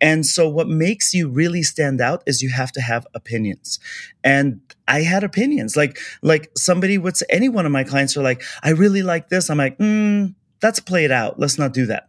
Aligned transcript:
And 0.00 0.24
so 0.24 0.48
what 0.48 0.68
makes 0.68 1.12
you 1.12 1.28
really 1.28 1.62
stand 1.62 2.00
out 2.00 2.22
is 2.26 2.42
you 2.42 2.50
have 2.50 2.72
to 2.72 2.80
have 2.80 3.06
opinions. 3.14 3.80
And 4.22 4.60
I 4.86 5.02
had 5.02 5.24
opinions. 5.24 5.76
Like, 5.76 5.98
like 6.22 6.50
somebody 6.56 6.98
would 6.98 7.16
say, 7.16 7.26
any 7.28 7.48
one 7.48 7.66
of 7.66 7.72
my 7.72 7.84
clients 7.84 8.16
are 8.16 8.22
like, 8.22 8.42
I 8.62 8.70
really 8.70 9.02
like 9.02 9.28
this. 9.28 9.50
I'm 9.50 9.58
like, 9.58 9.78
mm, 9.78 10.34
that's 10.60 10.80
played 10.80 11.10
out. 11.10 11.38
Let's 11.38 11.58
not 11.58 11.72
do 11.72 11.86
that. 11.86 12.08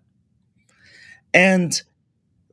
And 1.33 1.81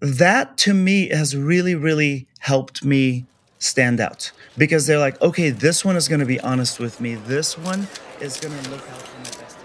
that 0.00 0.56
to 0.58 0.74
me 0.74 1.08
has 1.08 1.36
really, 1.36 1.74
really 1.74 2.28
helped 2.40 2.84
me 2.84 3.26
stand 3.58 4.00
out 4.00 4.32
because 4.58 4.86
they're 4.86 4.98
like, 4.98 5.20
okay, 5.22 5.50
this 5.50 5.84
one 5.84 5.96
is 5.96 6.08
going 6.08 6.20
to 6.20 6.26
be 6.26 6.40
honest 6.40 6.78
with 6.78 7.00
me. 7.00 7.14
This 7.14 7.56
one 7.58 7.88
is 8.20 8.38
going 8.38 8.56
to 8.62 8.70
look 8.70 8.82
out 8.90 9.02
for 9.02 9.18
my 9.18 9.42
best. 9.42 9.56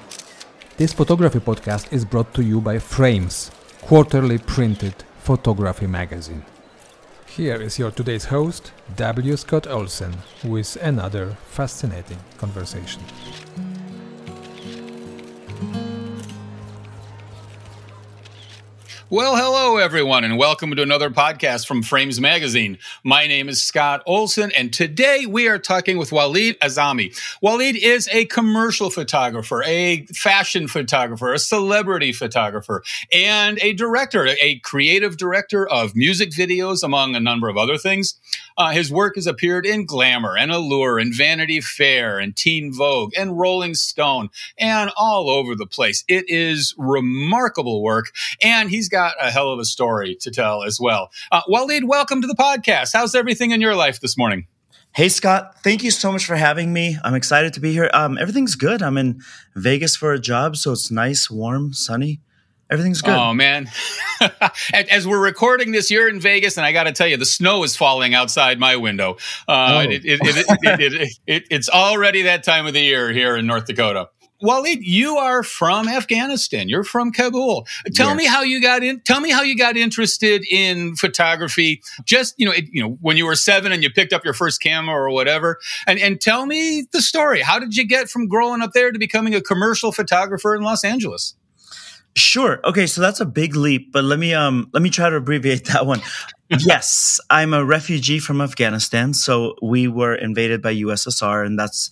This 0.78 0.94
photography 0.94 1.40
podcast 1.40 1.92
is 1.92 2.06
brought 2.06 2.34
to 2.34 2.44
you 2.44 2.62
by 2.62 2.80
Frames, 2.80 3.52
quarterly 3.82 4.38
printed 4.38 5.04
photography 5.22 5.88
magazine. 5.88 6.44
Here 7.28 7.62
is 7.62 7.78
your 7.78 7.92
today's 7.92 8.26
host, 8.26 8.72
W. 8.96 9.38
Scott 9.38 9.68
Olsen, 9.68 10.18
with 10.44 10.76
another 10.82 11.38
fascinating 11.48 12.18
conversation. 12.38 13.02
Well, 19.12 19.36
hello, 19.36 19.76
everyone, 19.76 20.24
and 20.24 20.38
welcome 20.38 20.74
to 20.74 20.82
another 20.82 21.10
podcast 21.10 21.68
from 21.68 21.84
Frames 21.84 22.22
Magazine. 22.22 22.78
My 23.04 23.28
name 23.28 23.50
is 23.50 23.62
Scott 23.62 24.04
Olsen, 24.06 24.54
and 24.54 24.72
today 24.72 25.26
we 25.26 25.50
are 25.50 25.60
talking 25.60 25.98
with 25.98 26.14
Walid 26.14 26.58
Azami. 26.62 27.14
Walid 27.42 27.76
is 27.76 28.08
a 28.14 28.24
commercial 28.28 28.90
photographer, 28.90 29.64
a 29.64 30.06
fashion 30.14 30.70
photographer, 30.70 31.34
a 31.34 31.40
celebrity 31.40 32.14
photographer, 32.14 32.84
and 33.12 33.60
a 33.62 33.74
director, 33.74 34.30
a 34.42 34.60
creative 34.60 35.18
director 35.18 35.68
of 35.68 35.94
music 35.94 36.32
videos, 36.32 36.82
among 36.82 37.14
a 37.14 37.20
number 37.20 37.50
of 37.50 37.58
other 37.58 37.78
things. 37.78 38.18
Uh, 38.58 38.70
his 38.70 38.92
work 38.92 39.16
has 39.16 39.28
appeared 39.28 39.66
in 39.66 39.86
Glamour 39.86 40.38
and 40.38 40.54
Allure 40.54 41.00
and 41.00 41.14
Vanity 41.14 41.60
Fair 41.60 42.18
and 42.18 42.34
Teen 42.34 42.74
Vogue 42.74 43.12
and 43.18 43.38
Rolling 43.38 43.74
Stone 43.74 44.30
and 44.58 44.90
all 44.96 45.30
over 45.30 45.54
the 45.54 45.66
place. 45.66 46.06
It 46.08 46.30
is 46.30 46.74
remarkable 46.78 47.84
work, 47.84 48.14
and 48.42 48.70
he's 48.70 48.88
got 48.88 49.01
got 49.02 49.16
a 49.20 49.32
hell 49.32 49.50
of 49.50 49.58
a 49.58 49.66
story 49.66 50.16
to 50.22 50.30
tell 50.30 50.62
as 50.62 50.80
well. 50.80 51.10
Uh, 51.32 51.42
Walid, 51.48 51.86
welcome 51.86 52.22
to 52.22 52.28
the 52.28 52.36
podcast. 52.36 52.94
How's 52.94 53.16
everything 53.16 53.50
in 53.50 53.60
your 53.60 53.74
life 53.74 54.00
this 54.00 54.16
morning? 54.16 54.46
Hey 54.94 55.10
Scott, 55.10 55.56
thank 55.64 55.84
you 55.84 55.90
so 55.90 56.12
much 56.12 56.26
for 56.26 56.36
having 56.36 56.72
me. 56.72 56.98
I'm 57.04 57.16
excited 57.16 57.54
to 57.54 57.60
be 57.60 57.74
here. 57.74 57.90
Um, 57.94 58.20
everything's 58.20 58.54
good. 58.54 58.84
I'm 58.84 58.98
in 58.98 59.22
Vegas 59.56 59.96
for 59.96 60.14
a 60.14 60.20
job, 60.20 60.56
so 60.56 60.72
it's 60.74 60.92
nice, 60.92 61.32
warm, 61.32 61.74
sunny. 61.74 62.20
Everything's 62.70 63.02
good. 63.02 63.18
Oh 63.18 63.34
man! 63.34 63.70
As 64.74 65.08
we're 65.08 65.24
recording 65.24 65.72
this, 65.72 65.90
you're 65.90 66.08
in 66.08 66.20
Vegas, 66.20 66.58
and 66.58 66.66
I 66.66 66.72
got 66.72 66.84
to 66.84 66.92
tell 66.92 67.08
you, 67.08 67.18
the 67.18 67.26
snow 67.26 67.64
is 67.64 67.76
falling 67.76 68.14
outside 68.14 68.60
my 68.60 68.76
window. 68.76 69.18
Uh, 69.48 69.84
oh. 69.86 69.90
it, 69.90 70.04
it, 70.06 71.18
it, 71.26 71.44
it's 71.50 71.70
already 71.70 72.22
that 72.24 72.44
time 72.44 72.68
of 72.68 72.74
the 72.74 72.82
year 72.82 73.12
here 73.12 73.36
in 73.36 73.48
North 73.48 73.66
Dakota. 73.66 74.10
Walid, 74.42 74.80
you 74.82 75.18
are 75.18 75.44
from 75.44 75.88
Afghanistan. 75.88 76.68
You're 76.68 76.84
from 76.84 77.12
Kabul. 77.12 77.68
Tell 77.94 78.10
yes. 78.10 78.18
me 78.18 78.26
how 78.26 78.42
you 78.42 78.62
got 78.62 78.84
in. 78.84 79.00
Tell 79.02 79.22
me 79.22 79.30
how 79.30 79.44
you 79.44 79.56
got 79.56 79.78
interested 79.78 80.44
in 80.50 80.96
photography. 80.96 81.82
Just 82.06 82.36
you 82.38 82.46
know, 82.46 82.52
it, 82.52 82.66
you 82.72 82.82
know, 82.82 82.98
when 83.02 83.18
you 83.18 83.26
were 83.26 83.36
seven 83.36 83.72
and 83.72 83.84
you 83.84 83.92
picked 83.92 84.14
up 84.14 84.26
your 84.26 84.34
first 84.34 84.62
camera 84.62 84.96
or 84.96 85.10
whatever. 85.12 85.60
And 85.88 86.00
and 86.00 86.20
tell 86.20 86.46
me 86.46 86.88
the 86.92 87.02
story. 87.02 87.42
How 87.42 87.60
did 87.60 87.76
you 87.76 87.86
get 87.86 88.10
from 88.10 88.28
growing 88.28 88.62
up 88.62 88.72
there 88.74 88.92
to 88.92 89.00
becoming 89.00 89.36
a 89.36 89.42
commercial 89.42 89.92
photographer 89.92 90.56
in 90.56 90.64
Los 90.64 90.84
Angeles? 90.84 91.36
Sure. 92.16 92.60
Okay, 92.66 92.88
so 92.88 93.00
that's 93.00 93.22
a 93.22 93.26
big 93.26 93.56
leap, 93.56 93.94
but 93.94 94.04
let 94.04 94.20
me 94.20 94.34
um 94.34 94.70
let 94.74 94.84
me 94.84 94.90
try 94.90 95.10
to 95.10 95.16
abbreviate 95.16 95.66
that 95.74 95.86
one. 95.86 96.02
yes, 96.50 97.20
I'm 97.30 97.54
a 97.54 97.64
refugee 97.64 98.20
from 98.20 98.42
Afghanistan. 98.42 99.14
So 99.14 99.56
we 99.62 99.88
were 99.88 100.16
invaded 100.16 100.62
by 100.62 100.76
USSR, 100.76 101.46
and 101.46 101.58
that's 101.58 101.90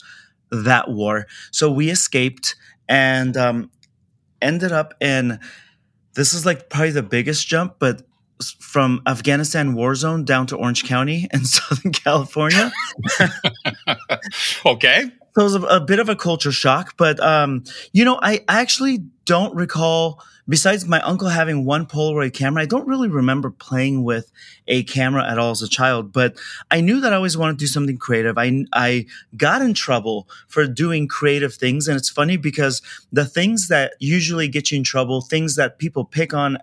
that 0.51 0.89
war. 0.89 1.27
So 1.51 1.71
we 1.71 1.89
escaped 1.89 2.55
and 2.87 3.35
um, 3.37 3.71
ended 4.41 4.71
up 4.71 4.93
in 4.99 5.39
this 6.15 6.33
is 6.33 6.45
like 6.45 6.69
probably 6.69 6.91
the 6.91 7.03
biggest 7.03 7.47
jump, 7.47 7.75
but 7.79 8.01
from 8.59 9.01
Afghanistan 9.05 9.73
war 9.73 9.95
zone 9.95 10.23
down 10.23 10.47
to 10.47 10.55
Orange 10.55 10.85
County 10.85 11.27
in 11.33 11.45
Southern 11.45 11.91
California. 11.91 12.71
okay. 14.65 15.11
So 15.35 15.41
it 15.41 15.43
was 15.43 15.55
a, 15.55 15.61
a, 15.61 15.79
bit 15.79 15.99
of 15.99 16.09
a 16.09 16.15
culture 16.15 16.51
shock, 16.51 16.95
but 16.97 17.19
um, 17.19 17.63
you 17.93 18.03
know, 18.03 18.19
I 18.21 18.43
actually 18.47 19.03
don't 19.25 19.55
recall 19.55 20.21
besides 20.49 20.87
my 20.87 20.99
uncle 21.01 21.29
having 21.29 21.63
one 21.63 21.85
Polaroid 21.85 22.33
camera, 22.33 22.63
I 22.63 22.65
don't 22.65 22.87
really 22.87 23.07
remember 23.07 23.51
playing 23.51 24.03
with 24.03 24.31
a 24.67 24.83
camera 24.83 25.23
at 25.29 25.37
all 25.37 25.51
as 25.51 25.61
a 25.61 25.69
child, 25.69 26.11
but 26.11 26.35
I 26.71 26.81
knew 26.81 26.99
that 26.99 27.13
I 27.13 27.15
always 27.15 27.37
wanted 27.37 27.53
to 27.53 27.63
do 27.63 27.67
something 27.67 27.99
creative. 27.99 28.37
I, 28.37 28.65
I 28.73 29.05
got 29.37 29.61
in 29.61 29.75
trouble 29.75 30.27
for 30.47 30.65
doing 30.65 31.07
creative 31.07 31.53
things. 31.53 31.87
And 31.87 31.95
it's 31.95 32.09
funny 32.09 32.35
because 32.35 32.81
the 33.13 33.25
things 33.25 33.67
that 33.67 33.93
usually 33.99 34.47
get 34.47 34.71
you 34.71 34.79
in 34.79 34.83
trouble, 34.83 35.21
things 35.21 35.55
that 35.55 35.77
people 35.77 36.03
pick 36.03 36.33
on 36.33 36.57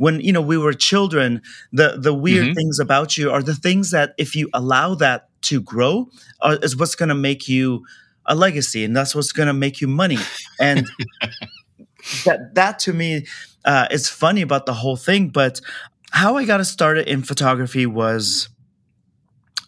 when 0.00 0.20
you 0.20 0.32
know 0.32 0.40
we 0.40 0.56
were 0.56 0.72
children 0.72 1.42
the 1.72 1.96
the 1.98 2.14
weird 2.14 2.46
mm-hmm. 2.46 2.54
things 2.54 2.78
about 2.78 3.16
you 3.18 3.30
are 3.30 3.42
the 3.42 3.54
things 3.54 3.90
that 3.90 4.14
if 4.16 4.34
you 4.34 4.48
allow 4.54 4.94
that 4.94 5.28
to 5.42 5.60
grow 5.60 6.08
uh, 6.40 6.56
is 6.62 6.76
what's 6.76 6.94
going 6.94 7.08
to 7.08 7.14
make 7.14 7.48
you 7.48 7.84
a 8.26 8.34
legacy 8.34 8.84
and 8.84 8.96
that's 8.96 9.14
what's 9.14 9.32
going 9.32 9.46
to 9.46 9.52
make 9.52 9.80
you 9.80 9.88
money 9.88 10.18
and 10.58 10.86
that 12.24 12.54
that 12.54 12.78
to 12.78 12.92
me 12.92 13.26
uh, 13.64 13.86
is 13.90 14.08
funny 14.08 14.42
about 14.42 14.66
the 14.66 14.74
whole 14.74 14.96
thing. 14.96 15.28
But 15.28 15.60
how 16.10 16.36
I 16.36 16.44
got 16.44 16.64
started 16.66 17.08
in 17.08 17.22
photography 17.22 17.86
was 17.86 18.48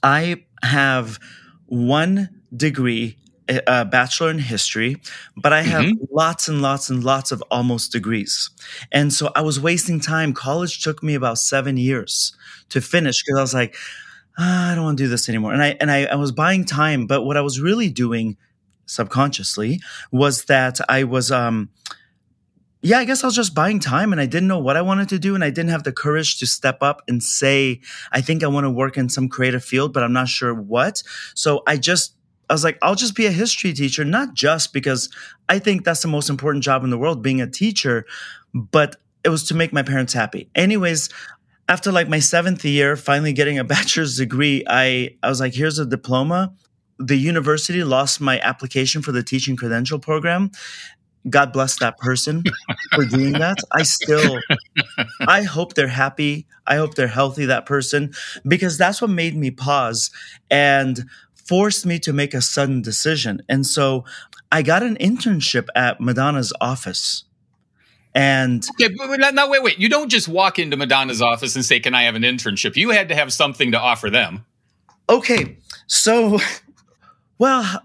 I 0.03 0.45
have 0.63 1.19
one 1.67 2.41
degree 2.55 3.19
a 3.67 3.85
bachelor 3.85 4.31
in 4.31 4.39
history, 4.39 4.97
but 5.37 5.53
I 5.53 5.63
have 5.63 5.85
mm-hmm. 5.85 6.05
lots 6.11 6.49
and 6.49 6.63
lots 6.63 6.91
and 6.91 7.03
lots 7.05 7.33
of 7.33 7.43
almost 7.51 7.93
degrees. 7.93 8.51
And 8.91 9.13
so 9.13 9.31
I 9.35 9.43
was 9.43 9.61
wasting 9.61 10.01
time. 10.01 10.33
College 10.33 10.83
took 10.83 11.03
me 11.03 11.15
about 11.15 11.39
seven 11.39 11.77
years 11.77 12.37
to 12.71 12.81
finish 12.81 13.23
because 13.23 13.39
I 13.39 13.43
was 13.43 13.55
like, 13.55 13.77
ah, 14.39 14.73
I 14.73 14.75
don't 14.75 14.85
want 14.85 14.99
to 14.99 15.05
do 15.05 15.09
this 15.09 15.29
anymore. 15.29 15.53
And 15.53 15.63
I 15.63 15.77
and 15.81 15.91
I, 15.91 16.05
I 16.05 16.15
was 16.15 16.33
buying 16.33 16.65
time, 16.65 17.07
but 17.07 17.23
what 17.23 17.37
I 17.37 17.41
was 17.41 17.61
really 17.61 17.89
doing 17.89 18.37
subconsciously 18.87 19.81
was 20.11 20.45
that 20.45 20.81
I 20.89 21.05
was 21.05 21.31
um 21.31 21.71
yeah, 22.85 22.99
I 22.99 23.05
guess 23.05 23.23
I 23.23 23.29
was 23.29 23.37
just 23.37 23.55
buying 23.55 23.79
time 23.79 24.11
and 24.11 24.21
I 24.21 24.27
didn't 24.27 24.49
know 24.49 24.59
what 24.59 24.77
I 24.77 24.83
wanted 24.83 25.09
to 25.11 25.19
do. 25.19 25.37
And 25.37 25.45
I 25.45 25.51
didn't 25.51 25.71
have 25.71 25.85
the 25.85 25.93
courage 25.93 26.41
to 26.41 26.47
step 26.47 26.79
up 26.83 27.01
and 27.07 27.23
say, 27.23 27.81
I 28.11 28.21
think 28.21 28.43
I 28.43 28.49
want 28.49 28.65
to 28.65 28.71
work 28.71 28.99
in 28.99 29.09
some 29.09 29.29
creative 29.29 29.65
field, 29.65 29.93
but 29.93 30.03
I'm 30.03 30.13
not 30.13 30.27
sure 30.27 30.53
what. 30.53 31.01
So 31.37 31.63
I 31.65 31.77
just, 31.77 32.17
I 32.53 32.55
was 32.55 32.65
like, 32.65 32.77
I'll 32.83 32.95
just 32.95 33.15
be 33.15 33.25
a 33.25 33.31
history 33.31 33.73
teacher, 33.73 34.05
not 34.05 34.35
just 34.35 34.75
because 34.75 35.09
I 35.49 35.59
think 35.59 35.87
that's 35.87 36.03
the 36.03 36.09
most 36.09 36.29
important 36.29 36.63
job 36.63 36.85
in 36.85 36.91
the 36.91 36.99
world, 36.99 37.23
being 37.23 37.41
a 37.41 37.47
teacher, 37.47 38.05
but 38.53 38.97
it 39.25 39.31
was 39.31 39.45
to 39.45 39.55
make 39.55 39.73
my 39.73 39.83
parents 39.83 40.13
happy. 40.13 40.51
Anyways, 40.55 41.09
after 41.67 41.91
like 41.91 42.11
my 42.11 42.19
seventh 42.19 42.63
year, 42.63 42.95
finally 42.95 43.33
getting 43.33 43.59
a 43.59 43.65
bachelor's 43.75 44.19
degree, 44.19 44.63
I, 44.69 45.17
I 45.23 45.31
was 45.31 45.41
like, 45.41 45.55
here's 45.55 45.79
a 45.79 45.87
diploma 45.87 46.53
the 46.99 47.17
university 47.17 47.83
lost 47.83 48.21
my 48.21 48.39
application 48.41 49.01
for 49.01 49.13
the 49.13 49.23
teaching 49.23 49.57
credential 49.57 49.99
program 49.99 50.51
God 51.31 51.53
bless 51.53 51.79
that 51.79 51.99
person 51.99 52.43
for 52.95 53.05
doing 53.05 53.35
that. 53.35 53.57
I 53.71 53.85
still, 53.85 54.41
I 55.21 55.43
hope 55.43 55.75
they're 55.75 55.87
happy. 55.87 56.47
I 56.67 56.77
hope 56.77 56.95
they're 56.95 57.07
healthy, 57.07 57.47
that 57.47 57.67
person, 57.67 58.13
because 58.47 58.77
that's 58.77 59.01
what 59.01 59.11
made 59.11 59.37
me 59.37 59.51
pause 59.51 60.11
and 60.51 61.05
forced 61.47 61.87
me 61.87 61.99
to 62.01 62.13
make 62.13 62.35
a 62.35 62.41
sudden 62.41 62.83
decision. 62.83 63.43
And 63.49 63.67
so 63.67 64.05
I 64.51 64.63
got 64.63 64.83
an 64.83 64.97
internship 64.97 65.69
at 65.75 66.01
Madonna's 66.01 66.53
office. 66.61 67.25
And 68.15 68.67
okay, 68.81 68.95
but 68.95 69.35
now 69.35 69.49
wait, 69.49 69.63
wait. 69.63 69.79
You 69.79 69.89
don't 69.89 70.11
just 70.11 70.29
walk 70.29 70.59
into 70.59 70.77
Madonna's 70.77 71.23
office 71.23 71.57
and 71.57 71.65
say, 71.65 71.81
Can 71.81 71.95
I 71.95 72.03
have 72.03 72.15
an 72.15 72.23
internship? 72.23 72.77
You 72.77 72.91
had 72.91 73.09
to 73.09 73.15
have 73.15 73.33
something 73.33 73.73
to 73.73 73.81
offer 73.81 74.11
them. 74.11 74.45
Okay. 75.09 75.57
So, 75.87 76.39
well, 77.39 77.83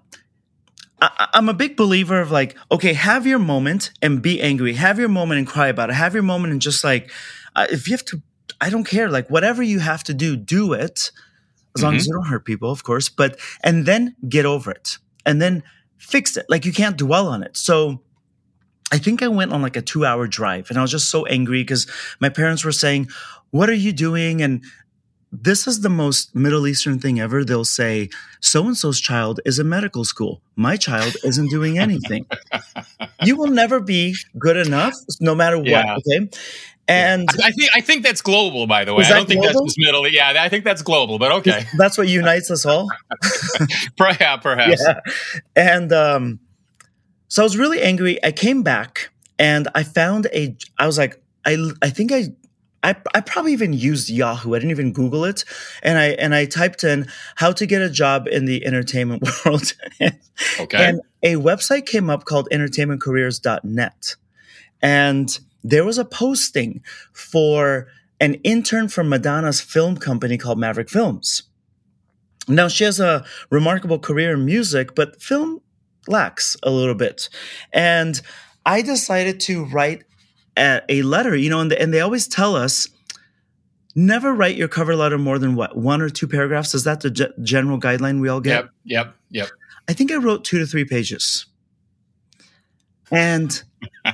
I, 1.02 1.28
am 1.34 1.50
a 1.50 1.54
big 1.54 1.78
believer 1.78 2.20
of 2.20 2.32
like, 2.32 2.58
okay, 2.72 2.94
have 2.94 3.26
your 3.26 3.40
moment 3.40 3.92
and 4.02 4.22
be 4.22 4.42
angry. 4.42 4.74
Have 4.74 5.00
your 5.00 5.10
moment 5.10 5.40
and 5.40 5.48
cry 5.48 5.68
about 5.68 5.90
it. 5.90 5.94
Have 5.94 6.14
your 6.14 6.24
moment 6.24 6.52
and 6.52 6.62
just 6.62 6.84
like, 6.84 7.12
uh, 7.56 7.68
if 7.70 7.88
you 7.88 7.94
have 7.94 8.06
to, 8.06 8.22
I 8.60 8.70
don't 8.70 8.86
care. 8.86 9.10
Like 9.10 9.30
whatever 9.30 9.64
you 9.64 9.80
have 9.80 10.04
to 10.06 10.14
do, 10.14 10.36
do 10.36 10.74
it. 10.74 11.12
As 11.78 11.84
long 11.84 11.94
mm-hmm. 11.94 11.98
as 11.98 12.08
you 12.08 12.14
don't 12.14 12.28
hurt 12.28 12.46
people, 12.46 12.72
of 12.72 12.84
course. 12.84 13.10
But 13.10 13.40
and 13.64 13.86
then 13.86 14.16
get 14.28 14.46
over 14.46 14.72
it, 14.72 14.98
and 15.26 15.42
then 15.42 15.64
fix 15.98 16.38
it. 16.38 16.46
Like 16.50 16.66
you 16.66 16.74
can't 16.74 16.98
dwell 16.98 17.28
on 17.28 17.44
it. 17.44 17.56
So 17.58 18.02
I 18.92 18.98
think 18.98 19.22
I 19.22 19.28
went 19.28 19.54
on 19.54 19.62
like 19.62 19.76
a 19.76 19.82
two 19.82 20.06
hour 20.06 20.28
drive, 20.28 20.70
and 20.70 20.78
I 20.78 20.82
was 20.82 20.92
just 20.92 21.10
so 21.10 21.26
angry 21.26 21.62
because 21.62 21.88
my 22.20 22.30
parents 22.30 22.64
were 22.64 22.72
saying, 22.72 23.10
"What 23.52 23.70
are 23.70 23.74
you 23.74 23.94
doing?" 23.94 24.42
and 24.42 24.64
this 25.32 25.68
is 25.68 25.82
the 25.82 25.90
most 25.90 26.36
Middle 26.36 26.68
Eastern 26.68 27.00
thing 27.00 27.20
ever. 27.20 27.44
They'll 27.44 27.66
say, 27.66 28.10
so 28.40 28.66
and 28.66 28.78
so's 28.78 29.00
child 29.00 29.40
is 29.46 29.60
in 29.60 29.68
medical 29.68 30.06
school. 30.06 30.42
My 30.56 30.78
child 30.78 31.18
isn't 31.24 31.50
doing 31.50 31.78
anything. 31.78 32.26
you 33.24 33.36
will 33.36 33.50
never 33.50 33.80
be 33.80 34.16
good 34.40 34.58
enough, 34.58 34.94
no 35.20 35.36
matter 35.36 35.58
what. 35.58 35.68
Yeah. 35.68 35.98
Okay. 35.98 36.30
And 36.88 37.28
I 37.44 37.52
think 37.52 37.72
I 37.76 37.82
think 37.82 38.04
that's 38.04 38.22
global, 38.22 38.66
by 38.66 38.86
the 38.86 38.94
way. 38.94 39.04
I 39.04 39.10
don't 39.10 39.28
think 39.28 39.42
global? 39.42 39.62
that's 39.62 39.76
just 39.76 39.80
middle. 39.80 40.08
Yeah, 40.08 40.34
I 40.38 40.48
think 40.48 40.64
that's 40.64 40.82
global, 40.82 41.20
but 41.20 41.32
okay. 41.34 41.66
that's 41.78 41.98
what 41.98 42.08
unites 42.08 42.50
us 42.50 42.66
all. 42.66 42.88
perhaps, 43.98 44.42
perhaps. 44.42 44.82
yeah. 44.86 45.00
And 45.56 45.92
um, 45.92 46.40
so 47.28 47.44
I 47.44 47.46
was 47.46 47.58
really 47.58 47.82
angry. 47.82 48.24
I 48.24 48.32
came 48.32 48.64
back 48.64 49.10
and 49.38 49.68
I 49.76 49.84
found 49.84 50.28
a. 50.34 50.56
I 50.78 50.86
was 50.86 50.98
like, 50.98 51.22
I 51.46 51.58
I 51.82 51.90
think 51.90 52.12
I. 52.12 52.28
I, 52.84 52.96
I 53.14 53.22
probably 53.22 53.54
even 53.54 53.74
used 53.74 54.08
Yahoo. 54.08 54.54
I 54.54 54.60
didn't 54.60 54.70
even 54.72 54.94
Google 54.94 55.26
it, 55.26 55.44
and 55.82 55.98
I 55.98 56.10
and 56.10 56.34
I 56.34 56.46
typed 56.46 56.84
in 56.84 57.08
how 57.36 57.52
to 57.52 57.66
get 57.66 57.82
a 57.82 57.90
job 57.90 58.28
in 58.28 58.46
the 58.46 58.66
entertainment 58.66 59.24
world, 59.46 59.74
Okay. 60.60 60.86
and 60.86 61.02
a 61.24 61.36
website 61.36 61.88
came 61.88 62.10
up 62.10 62.24
called 62.26 62.48
entertainmentcareers.net, 62.52 64.16
and 64.82 65.40
there 65.70 65.84
was 65.84 65.98
a 65.98 66.06
posting 66.06 66.82
for 67.12 67.88
an 68.20 68.36
intern 68.36 68.88
from 68.88 69.10
Madonna's 69.10 69.62
film 69.62 69.98
company 69.98 70.38
called 70.38 70.58
Maverick 70.58 70.90
Films. 70.90 71.44
Now 72.48 72.68
she 72.68 72.86
has 72.86 73.00
a 73.00 73.26
remarkable 73.50 74.00
career 74.00 74.34
in 74.34 74.46
music, 74.46 74.96
but 74.96 75.22
film 75.22 75.62
lacks 76.08 76.56
a 76.64 76.72
little 76.72 76.96
bit. 76.96 77.30
And 77.74 78.20
I 78.66 78.82
decided 78.82 79.42
to 79.42 79.66
write 79.66 80.06
a, 80.56 80.82
a 80.88 81.02
letter, 81.02 81.36
you 81.36 81.50
know, 81.50 81.60
and, 81.60 81.74
and 81.74 81.94
they 81.94 82.00
always 82.00 82.28
tell 82.28 82.56
us 82.56 82.88
never 83.94 84.34
write 84.34 84.56
your 84.56 84.70
cover 84.70 84.96
letter 84.96 85.18
more 85.18 85.38
than 85.38 85.56
what, 85.56 85.76
one 85.76 86.02
or 86.02 86.10
two 86.10 86.28
paragraphs? 86.28 86.74
Is 86.74 86.86
that 86.86 87.02
the 87.02 87.10
ge- 87.10 87.44
general 87.44 87.80
guideline 87.80 88.22
we 88.22 88.30
all 88.30 88.40
get? 88.40 88.64
Yep. 88.64 88.70
Yep. 88.86 89.16
Yep. 89.32 89.50
I 89.90 89.94
think 89.94 90.12
I 90.12 90.16
wrote 90.16 90.46
two 90.46 90.60
to 90.60 90.66
three 90.66 90.86
pages. 90.86 91.46
And 93.12 93.62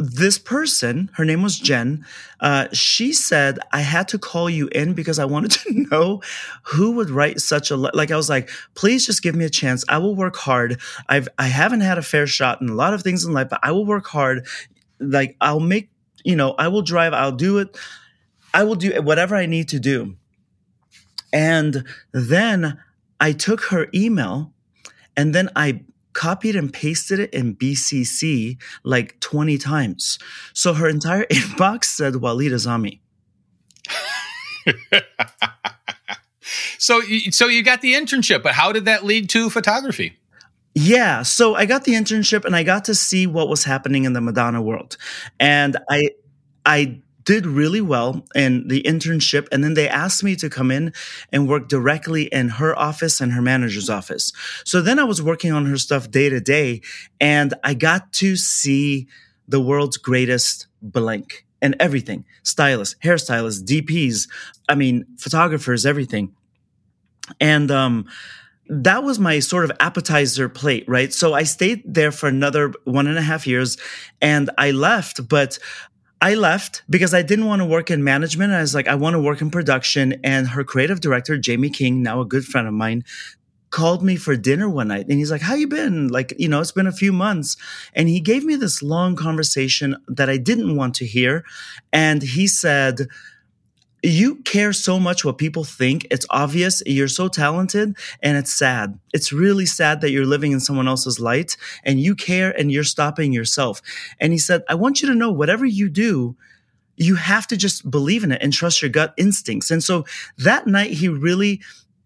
this 0.00 0.38
person, 0.38 1.10
her 1.14 1.24
name 1.24 1.42
was 1.42 1.58
Jen, 1.58 2.06
uh, 2.40 2.68
she 2.72 3.12
said, 3.12 3.58
I 3.72 3.82
had 3.82 4.08
to 4.08 4.18
call 4.18 4.48
you 4.48 4.68
in 4.68 4.94
because 4.94 5.18
I 5.18 5.26
wanted 5.26 5.50
to 5.62 5.86
know 5.90 6.22
who 6.64 6.92
would 6.92 7.10
write 7.10 7.40
such 7.40 7.70
a, 7.70 7.76
le-. 7.76 7.90
like, 7.92 8.10
I 8.10 8.16
was 8.16 8.30
like, 8.30 8.48
please 8.74 9.04
just 9.06 9.22
give 9.22 9.34
me 9.34 9.44
a 9.44 9.50
chance. 9.50 9.84
I 9.88 9.98
will 9.98 10.14
work 10.14 10.36
hard. 10.36 10.80
I've, 11.08 11.28
I 11.38 11.46
haven't 11.46 11.82
had 11.82 11.98
a 11.98 12.02
fair 12.02 12.26
shot 12.26 12.60
in 12.60 12.68
a 12.68 12.74
lot 12.74 12.94
of 12.94 13.02
things 13.02 13.24
in 13.24 13.32
life, 13.32 13.48
but 13.50 13.60
I 13.62 13.72
will 13.72 13.84
work 13.84 14.06
hard. 14.06 14.46
Like, 14.98 15.36
I'll 15.40 15.60
make, 15.60 15.90
you 16.24 16.34
know, 16.36 16.54
I 16.58 16.68
will 16.68 16.82
drive, 16.82 17.12
I'll 17.12 17.32
do 17.32 17.58
it. 17.58 17.76
I 18.54 18.64
will 18.64 18.74
do 18.74 19.00
whatever 19.02 19.36
I 19.36 19.46
need 19.46 19.68
to 19.68 19.78
do. 19.78 20.16
And 21.32 21.84
then 22.12 22.78
I 23.20 23.32
took 23.32 23.64
her 23.64 23.88
email 23.94 24.52
and 25.16 25.34
then 25.34 25.50
I 25.54 25.84
copied 26.20 26.54
and 26.54 26.70
pasted 26.70 27.18
it 27.18 27.32
in 27.32 27.56
BCC 27.56 28.58
like 28.84 29.18
20 29.20 29.56
times. 29.56 30.18
So 30.52 30.74
her 30.74 30.86
entire 30.88 31.24
inbox 31.30 31.84
said 31.84 32.16
Walid 32.16 32.52
Azami. 32.52 33.00
so, 36.78 37.00
you- 37.02 37.32
so 37.32 37.46
you 37.48 37.62
got 37.62 37.80
the 37.80 37.94
internship, 37.94 38.42
but 38.42 38.52
how 38.52 38.72
did 38.72 38.84
that 38.84 39.04
lead 39.04 39.28
to 39.30 39.48
photography? 39.50 40.16
Yeah, 40.74 41.22
so 41.22 41.54
I 41.56 41.66
got 41.66 41.84
the 41.84 41.94
internship 41.94 42.44
and 42.44 42.54
I 42.54 42.62
got 42.62 42.84
to 42.84 42.94
see 42.94 43.26
what 43.26 43.48
was 43.48 43.64
happening 43.64 44.04
in 44.04 44.12
the 44.12 44.20
Madonna 44.20 44.62
world. 44.62 44.96
And 45.40 45.76
I 45.90 46.10
I 46.64 47.00
did 47.24 47.46
really 47.46 47.80
well 47.80 48.26
in 48.34 48.68
the 48.68 48.82
internship 48.82 49.46
and 49.52 49.62
then 49.62 49.74
they 49.74 49.88
asked 49.88 50.22
me 50.24 50.36
to 50.36 50.48
come 50.48 50.70
in 50.70 50.92
and 51.32 51.48
work 51.48 51.68
directly 51.68 52.24
in 52.24 52.48
her 52.48 52.78
office 52.78 53.20
and 53.20 53.32
her 53.32 53.42
manager's 53.42 53.90
office. 53.90 54.32
So 54.64 54.80
then 54.80 54.98
I 54.98 55.04
was 55.04 55.22
working 55.22 55.52
on 55.52 55.66
her 55.66 55.76
stuff 55.76 56.10
day 56.10 56.28
to 56.28 56.40
day 56.40 56.80
and 57.20 57.54
I 57.62 57.74
got 57.74 58.12
to 58.14 58.36
see 58.36 59.08
the 59.48 59.60
world's 59.60 59.96
greatest 59.96 60.66
blank 60.80 61.44
and 61.60 61.76
everything. 61.78 62.24
Stylists, 62.42 62.96
hairstylists, 63.02 63.62
DPs, 63.62 64.28
I 64.68 64.74
mean, 64.74 65.04
photographers, 65.18 65.84
everything. 65.84 66.34
And 67.40 67.70
um 67.70 68.06
that 68.70 69.02
was 69.02 69.18
my 69.18 69.40
sort 69.40 69.64
of 69.64 69.72
appetizer 69.80 70.48
plate, 70.48 70.84
right? 70.86 71.12
So 71.12 71.34
I 71.34 71.42
stayed 71.42 71.82
there 71.84 72.12
for 72.12 72.28
another 72.28 72.72
one 72.84 73.08
and 73.08 73.18
a 73.18 73.22
half 73.22 73.44
years 73.44 73.76
and 74.22 74.48
I 74.58 74.70
left, 74.70 75.28
but 75.28 75.58
I 76.20 76.34
left 76.34 76.82
because 76.90 77.14
I 77.14 77.22
didn't 77.22 77.46
want 77.46 77.60
to 77.60 77.66
work 77.66 77.90
in 77.90 78.04
management. 78.04 78.52
I 78.52 78.60
was 78.60 78.74
like, 78.74 78.88
I 78.88 78.94
want 78.94 79.14
to 79.14 79.20
work 79.20 79.40
in 79.40 79.50
production. 79.50 80.20
And 80.22 80.48
her 80.48 80.64
creative 80.64 81.00
director, 81.00 81.38
Jamie 81.38 81.70
King, 81.70 82.02
now 82.02 82.20
a 82.20 82.26
good 82.26 82.44
friend 82.44 82.68
of 82.68 82.74
mine, 82.74 83.04
called 83.70 84.02
me 84.02 84.16
for 84.16 84.36
dinner 84.36 84.68
one 84.68 84.88
night 84.88 85.06
and 85.08 85.18
he's 85.18 85.30
like, 85.30 85.40
How 85.40 85.54
you 85.54 85.68
been? 85.68 86.08
Like, 86.08 86.34
you 86.38 86.48
know, 86.48 86.60
it's 86.60 86.72
been 86.72 86.86
a 86.86 86.92
few 86.92 87.12
months. 87.12 87.56
And 87.94 88.08
he 88.08 88.20
gave 88.20 88.44
me 88.44 88.56
this 88.56 88.82
long 88.82 89.16
conversation 89.16 89.96
that 90.08 90.28
I 90.28 90.36
didn't 90.36 90.76
want 90.76 90.94
to 90.96 91.06
hear. 91.06 91.44
And 91.92 92.22
he 92.22 92.46
said, 92.46 93.06
you 94.02 94.36
care 94.36 94.72
so 94.72 94.98
much 94.98 95.24
what 95.24 95.38
people 95.38 95.64
think. 95.64 96.06
It's 96.10 96.26
obvious. 96.30 96.82
You're 96.86 97.08
so 97.08 97.28
talented 97.28 97.96
and 98.22 98.36
it's 98.36 98.52
sad. 98.52 98.98
It's 99.12 99.32
really 99.32 99.66
sad 99.66 100.00
that 100.00 100.10
you're 100.10 100.26
living 100.26 100.52
in 100.52 100.60
someone 100.60 100.88
else's 100.88 101.20
light 101.20 101.56
and 101.84 102.00
you 102.00 102.14
care 102.14 102.50
and 102.50 102.72
you're 102.72 102.84
stopping 102.84 103.32
yourself. 103.32 103.82
And 104.18 104.32
he 104.32 104.38
said, 104.38 104.62
I 104.68 104.74
want 104.74 105.02
you 105.02 105.08
to 105.08 105.14
know 105.14 105.30
whatever 105.30 105.64
you 105.64 105.88
do, 105.88 106.36
you 106.96 107.14
have 107.14 107.46
to 107.48 107.56
just 107.56 107.90
believe 107.90 108.24
in 108.24 108.32
it 108.32 108.42
and 108.42 108.52
trust 108.52 108.82
your 108.82 108.90
gut 108.90 109.14
instincts. 109.16 109.70
And 109.70 109.82
so 109.82 110.04
that 110.38 110.66
night, 110.66 110.92
he 110.92 111.08
really 111.08 111.60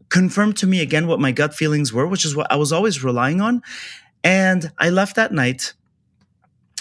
confirmed 0.09 0.57
to 0.59 0.67
me 0.67 0.81
again 0.81 1.07
what 1.07 1.21
my 1.21 1.33
gut 1.33 1.55
feelings 1.55 1.93
were, 1.93 2.07
which 2.07 2.25
is 2.25 2.37
what 2.37 2.51
I 2.51 2.57
was 2.57 2.73
always 2.73 3.03
relying 3.03 3.41
on. 3.41 3.63
And 4.23 4.71
I 4.79 4.91
left 4.91 5.17
that 5.17 5.33
night. 5.33 5.75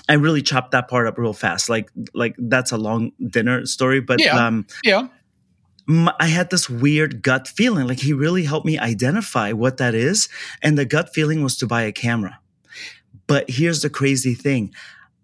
I 0.09 0.13
really 0.13 0.41
chopped 0.41 0.71
that 0.71 0.87
part 0.89 1.07
up 1.07 1.17
real 1.17 1.33
fast. 1.33 1.69
Like, 1.69 1.89
like 2.13 2.35
that's 2.37 2.71
a 2.71 2.77
long 2.77 3.11
dinner 3.25 3.65
story, 3.65 4.01
but 4.01 4.19
Yeah. 4.21 4.45
um, 4.47 4.67
Yeah. 4.83 5.07
I 5.87 6.27
had 6.27 6.49
this 6.49 6.69
weird 6.69 7.21
gut 7.21 7.47
feeling. 7.47 7.87
Like 7.87 7.99
he 7.99 8.13
really 8.13 8.43
helped 8.45 8.65
me 8.65 8.79
identify 8.79 9.51
what 9.51 9.77
that 9.77 9.93
is. 9.95 10.29
And 10.61 10.77
the 10.77 10.85
gut 10.85 11.13
feeling 11.13 11.43
was 11.43 11.57
to 11.57 11.67
buy 11.67 11.81
a 11.83 11.91
camera. 11.91 12.39
But 13.27 13.49
here's 13.49 13.81
the 13.81 13.89
crazy 13.89 14.33
thing. 14.33 14.73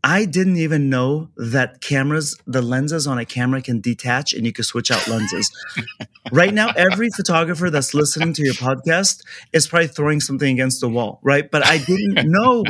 I 0.01 0.23
didn't 0.25 0.55
even 0.57 0.89
know 0.89 1.29
that 1.35 1.81
cameras, 1.81 2.37
the 2.47 2.61
lenses 2.61 3.05
on 3.05 3.17
a 3.17 3.25
camera 3.25 3.61
can 3.61 3.81
detach 3.81 4.33
and 4.33 4.45
you 4.45 4.53
can 4.53 4.63
switch 4.63 4.91
out 4.91 5.05
lenses. 5.09 5.51
right 6.31 6.53
now, 6.53 6.69
every 6.77 7.09
photographer 7.15 7.69
that's 7.69 7.93
listening 7.93 8.33
to 8.33 8.43
your 8.45 8.53
podcast 8.53 9.23
is 9.51 9.67
probably 9.67 9.87
throwing 9.89 10.21
something 10.21 10.53
against 10.53 10.79
the 10.79 10.87
wall, 10.89 11.19
right? 11.21 11.49
But 11.51 11.65
I 11.65 11.79
didn't 11.79 12.29
know. 12.31 12.63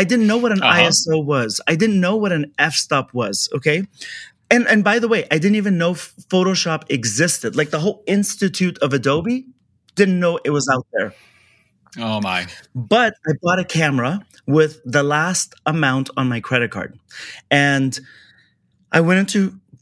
I 0.00 0.04
didn't 0.04 0.26
know 0.30 0.38
what 0.44 0.52
an 0.52 0.62
Uh-huh. 0.62 0.88
ISO 0.88 1.24
was. 1.24 1.60
I 1.72 1.74
didn't 1.82 2.00
know 2.00 2.16
what 2.22 2.32
an 2.38 2.44
f-stop 2.58 3.06
was. 3.12 3.36
Okay. 3.56 3.78
And 4.50 4.62
and 4.72 4.80
by 4.90 4.98
the 5.02 5.08
way, 5.12 5.20
I 5.34 5.36
didn't 5.42 5.56
even 5.62 5.76
know 5.82 5.92
Photoshop 6.34 6.80
existed. 6.98 7.50
Like 7.60 7.70
the 7.70 7.80
whole 7.84 7.98
Institute 8.06 8.78
of 8.84 8.92
Adobe 8.98 9.38
didn't 9.98 10.18
know 10.24 10.38
it 10.48 10.52
was 10.58 10.66
out 10.74 10.86
there. 10.94 11.10
Oh 11.98 12.20
my. 12.20 12.46
But 12.74 13.12
I 13.28 13.32
bought 13.42 13.58
a 13.58 13.64
camera 13.64 14.12
with 14.46 14.80
the 14.96 15.02
last 15.02 15.54
amount 15.66 16.06
on 16.16 16.28
my 16.28 16.40
credit 16.40 16.70
card. 16.70 16.90
And 17.50 17.98
I 18.92 19.00
went 19.00 19.18
into 19.20 19.40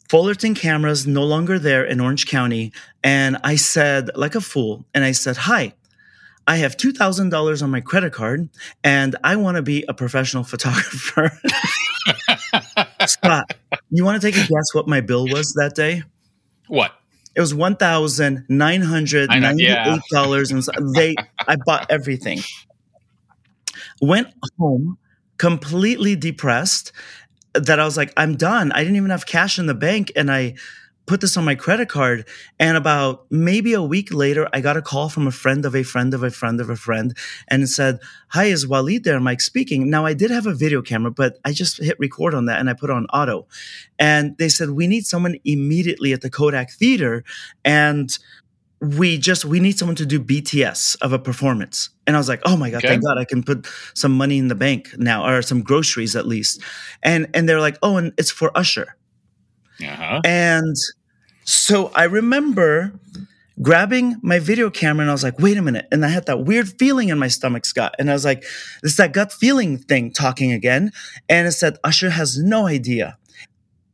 Fullerton 0.08 0.54
Cameras, 0.54 1.06
no 1.06 1.24
longer 1.24 1.58
there 1.58 1.84
in 1.84 2.00
Orange 2.00 2.26
County. 2.26 2.72
And 3.04 3.36
I 3.44 3.56
said, 3.56 4.10
like 4.16 4.34
a 4.34 4.40
fool, 4.40 4.84
and 4.94 5.04
I 5.04 5.12
said, 5.12 5.36
Hi, 5.50 5.74
I 6.46 6.58
have 6.58 6.76
$2,000 6.76 7.62
on 7.62 7.70
my 7.70 7.80
credit 7.80 8.12
card 8.12 8.48
and 8.84 9.16
I 9.24 9.36
want 9.36 9.56
to 9.56 9.62
be 9.62 9.84
a 9.88 9.94
professional 9.94 10.44
photographer. 10.52 11.32
Scott, 13.06 13.54
you 13.90 14.04
want 14.04 14.20
to 14.20 14.26
take 14.26 14.36
a 14.36 14.46
guess 14.46 14.72
what 14.72 14.86
my 14.86 15.00
bill 15.00 15.26
was 15.26 15.54
that 15.54 15.74
day? 15.74 16.02
What? 16.68 16.92
It 17.34 17.40
was 17.40 17.52
one 17.52 17.76
thousand 17.76 18.46
nine 18.48 18.80
hundred 18.80 19.28
ninety-eight 19.28 20.00
dollars, 20.10 20.50
and 20.50 20.64
so 20.64 20.72
they. 20.94 21.14
I 21.46 21.56
bought 21.66 21.90
everything. 21.90 22.40
Went 24.00 24.28
home 24.58 24.96
completely 25.36 26.16
depressed. 26.16 26.92
That 27.52 27.78
I 27.78 27.84
was 27.84 27.96
like, 27.96 28.12
I'm 28.16 28.36
done. 28.36 28.72
I 28.72 28.78
didn't 28.78 28.96
even 28.96 29.10
have 29.10 29.26
cash 29.26 29.58
in 29.58 29.66
the 29.66 29.74
bank, 29.74 30.12
and 30.16 30.30
I 30.30 30.54
put 31.06 31.20
this 31.20 31.36
on 31.36 31.44
my 31.44 31.54
credit 31.54 31.88
card. 31.88 32.26
And 32.58 32.76
about 32.76 33.26
maybe 33.30 33.72
a 33.72 33.82
week 33.82 34.12
later, 34.12 34.48
I 34.52 34.60
got 34.60 34.76
a 34.76 34.82
call 34.82 35.08
from 35.08 35.26
a 35.26 35.30
friend 35.32 35.64
of 35.64 35.74
a 35.74 35.82
friend 35.82 36.12
of 36.14 36.22
a 36.22 36.30
friend 36.30 36.60
of 36.60 36.68
a 36.70 36.76
friend, 36.76 37.16
and 37.48 37.68
said, 37.68 37.98
"Hi, 38.28 38.44
is 38.44 38.66
Walid 38.66 39.04
there? 39.04 39.20
Mike 39.20 39.40
speaking." 39.40 39.88
Now 39.90 40.04
I 40.06 40.14
did 40.14 40.30
have 40.30 40.46
a 40.46 40.54
video 40.54 40.82
camera, 40.82 41.10
but 41.10 41.38
I 41.44 41.52
just 41.52 41.82
hit 41.82 41.96
record 41.98 42.34
on 42.34 42.46
that 42.46 42.60
and 42.60 42.68
I 42.68 42.74
put 42.74 42.90
on 42.90 43.06
auto. 43.06 43.46
And 43.98 44.36
they 44.38 44.48
said, 44.48 44.70
"We 44.70 44.86
need 44.86 45.06
someone 45.06 45.36
immediately 45.44 46.12
at 46.12 46.20
the 46.20 46.30
Kodak 46.30 46.70
Theater," 46.72 47.24
and 47.64 48.16
we 48.80 49.16
just 49.16 49.44
we 49.44 49.58
need 49.58 49.78
someone 49.78 49.96
to 49.96 50.04
do 50.06 50.20
BTS 50.20 50.96
of 50.96 51.12
a 51.12 51.18
performance. 51.18 51.88
And 52.06 52.14
I 52.14 52.18
was 52.18 52.28
like, 52.28 52.42
oh 52.44 52.56
my 52.58 52.68
God, 52.70 52.78
Okay. 52.78 52.88
thank 52.88 53.04
God 53.04 53.16
I 53.18 53.24
can 53.24 53.42
put 53.42 53.66
some 53.94 54.12
money 54.12 54.36
in 54.38 54.48
the 54.48 54.54
bank 54.54 54.90
now, 54.98 55.26
or 55.26 55.40
some 55.42 55.62
groceries 55.62 56.14
at 56.14 56.26
least. 56.26 56.60
And 57.02 57.26
and 57.32 57.48
they're 57.48 57.60
like, 57.60 57.78
oh, 57.82 57.96
and 57.96 58.12
it's 58.18 58.30
for 58.30 58.50
Usher. 58.56 58.94
Uh-huh. 59.82 60.20
And 60.24 60.76
so 61.44 61.90
I 61.94 62.04
remember 62.04 62.92
grabbing 63.62 64.16
my 64.22 64.38
video 64.38 64.70
camera 64.70 65.02
and 65.02 65.10
I 65.10 65.14
was 65.14 65.22
like, 65.24 65.38
wait 65.38 65.56
a 65.56 65.62
minute. 65.62 65.86
And 65.92 66.04
I 66.04 66.08
had 66.08 66.26
that 66.26 66.44
weird 66.44 66.68
feeling 66.78 67.08
in 67.08 67.18
my 67.18 67.28
stomach, 67.28 67.64
Scott. 67.64 67.94
And 67.98 68.10
I 68.10 68.12
was 68.12 68.24
like, 68.24 68.44
it's 68.82 68.96
that 68.96 69.12
gut 69.12 69.32
feeling 69.32 69.78
thing 69.78 70.10
talking 70.12 70.52
again. 70.52 70.92
And 71.28 71.46
it 71.48 71.52
said, 71.52 71.78
Usher 71.84 72.10
has 72.10 72.38
no 72.38 72.66
idea. 72.66 73.16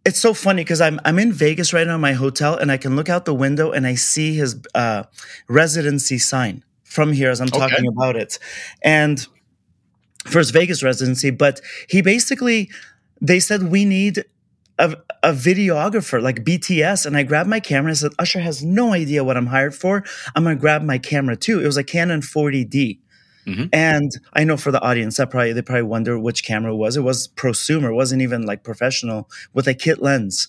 it's 0.05 0.19
so 0.19 0.35
funny 0.35 0.63
because 0.65 0.81
I'm 0.81 0.99
I'm 1.05 1.19
in 1.19 1.33
Vegas 1.33 1.73
right 1.73 1.87
now 1.87 1.95
in 1.95 2.01
my 2.01 2.13
hotel 2.13 2.57
and 2.57 2.73
I 2.73 2.77
can 2.77 2.97
look 2.97 3.09
out 3.09 3.25
the 3.25 3.35
window 3.35 3.71
and 3.71 3.87
I 3.87 3.95
see 3.95 4.35
his 4.35 4.57
uh, 4.75 5.05
residency 5.49 6.19
sign 6.19 6.65
from 6.85 7.13
here 7.13 7.31
as 7.31 7.41
I'm 7.41 7.49
talking 7.49 7.87
about 7.87 8.17
it, 8.17 8.39
and 8.83 9.27
for 10.25 10.39
his 10.39 10.51
Vegas 10.51 10.83
residency. 10.83 11.31
But 11.31 11.61
he 11.89 12.03
basically 12.03 12.71
they 13.21 13.41
said 13.41 13.65
we 13.65 13.85
need 13.85 14.25
a, 14.79 14.97
a 15.23 15.33
videographer 15.33 16.23
like 16.23 16.45
BTS, 16.45 17.07
and 17.07 17.17
I 17.17 17.23
grabbed 17.23 17.49
my 17.49 17.61
camera 17.61 17.91
and 17.91 17.97
I 17.97 18.01
said 18.01 18.13
Usher 18.19 18.41
has 18.41 18.65
no 18.65 18.93
idea 18.93 19.25
what 19.25 19.37
I'm 19.37 19.47
hired 19.47 19.75
for. 19.75 20.05
I'm 20.35 20.45
gonna 20.45 20.57
grab 20.57 20.83
my 20.83 20.99
camera 20.99 21.37
too. 21.37 21.61
It 21.61 21.67
was 21.67 21.77
a 21.77 21.85
Canon 21.85 22.21
40D. 22.23 22.99
Mhm. 23.47 23.69
And 23.73 24.13
I 24.35 24.45
know 24.45 24.57
for 24.57 24.71
the 24.71 24.81
audience, 24.81 25.17
that 25.17 25.31
probably 25.31 25.53
they 25.53 25.63
probably 25.63 25.83
wonder 25.83 26.19
which 26.19 26.45
camera 26.45 26.73
it 26.73 26.77
was. 26.77 26.97
It 26.97 27.03
was 27.03 27.29
prosumer, 27.29 27.91
it 27.91 27.95
wasn't 27.95 28.23
even 28.23 28.43
like 28.47 28.63
professional 28.63 29.29
with 29.53 29.67
a 29.67 29.75
kit 29.75 30.01
lens. 30.01 30.49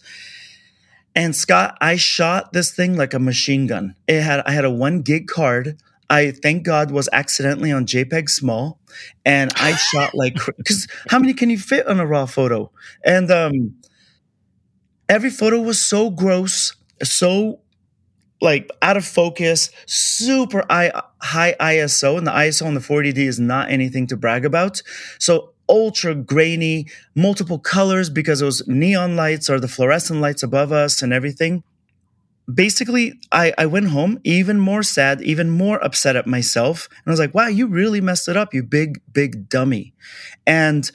And 1.15 1.35
Scott, 1.35 1.77
I 1.79 1.95
shot 1.95 2.53
this 2.53 2.71
thing 2.71 2.95
like 2.95 3.13
a 3.13 3.19
machine 3.19 3.67
gun. 3.67 3.95
It 4.07 4.21
had 4.21 4.41
I 4.45 4.51
had 4.51 4.65
a 4.65 4.71
one 4.71 5.01
gig 5.01 5.27
card. 5.27 5.77
I 6.09 6.31
thank 6.31 6.63
God 6.63 6.91
was 6.91 7.09
accidentally 7.11 7.71
on 7.71 7.85
JPEG 7.85 8.29
small, 8.29 8.79
and 9.25 9.51
I 9.55 9.75
shot 9.75 10.13
like 10.13 10.37
because 10.57 10.87
how 11.09 11.19
many 11.19 11.33
can 11.33 11.49
you 11.49 11.57
fit 11.57 11.87
on 11.87 11.99
a 11.99 12.05
raw 12.05 12.25
photo? 12.25 12.71
And 13.03 13.31
um, 13.31 13.75
every 15.13 15.29
photo 15.29 15.61
was 15.61 15.79
so 15.79 16.09
gross, 16.09 16.75
so 17.03 17.59
like 18.41 18.67
out 18.81 18.97
of 18.97 19.05
focus, 19.05 19.69
super 19.85 20.65
high 20.69 21.55
ISO, 21.59 22.17
and 22.17 22.25
the 22.25 22.31
ISO 22.31 22.65
on 22.65 22.73
the 22.73 22.79
40D 22.79 23.17
is 23.17 23.39
not 23.39 23.69
anything 23.69 24.07
to 24.07 24.17
brag 24.17 24.43
about. 24.43 24.81
So 25.19 25.53
ultra 25.69 26.15
grainy, 26.15 26.87
multiple 27.15 27.59
colors 27.59 28.09
because 28.09 28.41
was 28.41 28.67
neon 28.67 29.15
lights 29.15 29.51
or 29.51 29.59
the 29.59 29.67
fluorescent 29.67 30.19
lights 30.19 30.41
above 30.41 30.71
us 30.71 31.03
and 31.03 31.13
everything. 31.13 31.63
Basically, 32.51 33.13
I, 33.31 33.53
I 33.57 33.67
went 33.67 33.89
home 33.89 34.19
even 34.23 34.59
more 34.59 34.83
sad, 34.83 35.21
even 35.21 35.49
more 35.51 35.81
upset 35.85 36.15
at 36.15 36.25
myself. 36.27 36.89
And 36.89 37.07
I 37.07 37.11
was 37.11 37.19
like, 37.19 37.35
wow, 37.35 37.47
you 37.47 37.67
really 37.67 38.01
messed 38.01 38.27
it 38.27 38.35
up, 38.35 38.53
you 38.53 38.63
big, 38.63 38.99
big 39.13 39.47
dummy. 39.47 39.93
And 40.45 40.91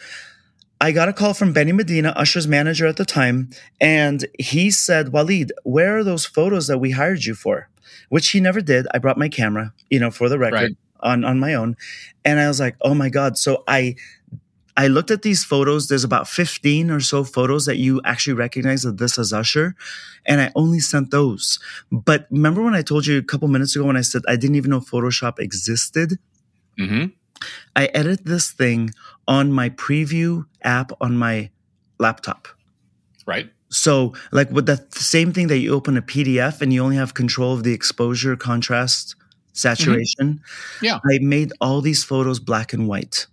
I 0.80 0.92
got 0.92 1.08
a 1.08 1.12
call 1.12 1.34
from 1.34 1.52
Benny 1.52 1.72
Medina, 1.72 2.10
Usher's 2.10 2.46
manager 2.46 2.86
at 2.86 2.96
the 2.96 3.04
time, 3.04 3.50
and 3.80 4.26
he 4.38 4.70
said, 4.70 5.12
Walid, 5.12 5.52
where 5.64 5.98
are 5.98 6.04
those 6.04 6.24
photos 6.24 6.68
that 6.68 6.78
we 6.78 6.92
hired 6.92 7.24
you 7.24 7.34
for? 7.34 7.68
Which 8.10 8.30
he 8.30 8.40
never 8.40 8.60
did. 8.60 8.86
I 8.94 8.98
brought 8.98 9.18
my 9.18 9.28
camera, 9.28 9.74
you 9.90 9.98
know, 9.98 10.10
for 10.10 10.28
the 10.28 10.38
record 10.38 10.54
Right. 10.54 10.76
on, 11.00 11.24
on 11.24 11.40
my 11.40 11.54
own. 11.54 11.76
And 12.24 12.38
I 12.38 12.46
was 12.48 12.60
like, 12.60 12.76
oh 12.82 12.94
my 12.94 13.08
God. 13.08 13.36
So 13.36 13.64
I 13.66 13.96
I 14.76 14.86
looked 14.86 15.10
at 15.10 15.22
these 15.22 15.42
photos. 15.42 15.88
There's 15.88 16.04
about 16.04 16.28
15 16.28 16.90
or 16.92 17.00
so 17.00 17.24
photos 17.24 17.66
that 17.66 17.78
you 17.78 18.00
actually 18.04 18.34
recognize 18.34 18.82
that 18.82 18.98
this 18.98 19.18
is 19.18 19.32
Usher. 19.32 19.74
And 20.24 20.40
I 20.40 20.52
only 20.54 20.78
sent 20.78 21.10
those. 21.10 21.58
But 21.90 22.28
remember 22.30 22.62
when 22.62 22.76
I 22.76 22.82
told 22.82 23.04
you 23.04 23.18
a 23.18 23.22
couple 23.22 23.48
minutes 23.48 23.74
ago 23.74 23.84
when 23.86 23.96
I 23.96 24.02
said 24.02 24.22
I 24.28 24.36
didn't 24.36 24.54
even 24.56 24.70
know 24.70 24.80
Photoshop 24.80 25.40
existed? 25.40 26.18
hmm 26.78 27.06
I 27.76 27.86
edit 27.86 28.24
this 28.24 28.50
thing 28.50 28.90
on 29.26 29.52
my 29.52 29.70
preview 29.70 30.46
app 30.62 30.92
on 31.00 31.16
my 31.16 31.50
laptop. 31.98 32.48
Right. 33.26 33.50
So, 33.70 34.14
like 34.32 34.50
with 34.50 34.66
the 34.66 34.84
same 34.92 35.32
thing 35.32 35.48
that 35.48 35.58
you 35.58 35.74
open 35.74 35.96
a 35.96 36.02
PDF 36.02 36.62
and 36.62 36.72
you 36.72 36.82
only 36.82 36.96
have 36.96 37.12
control 37.14 37.52
of 37.52 37.64
the 37.64 37.74
exposure, 37.74 38.34
contrast, 38.36 39.14
saturation. 39.52 40.40
Mm-hmm. 40.40 40.84
Yeah. 40.84 40.98
I 41.04 41.18
made 41.20 41.52
all 41.60 41.80
these 41.80 42.04
photos 42.04 42.40
black 42.40 42.72
and 42.72 42.88
white 42.88 43.26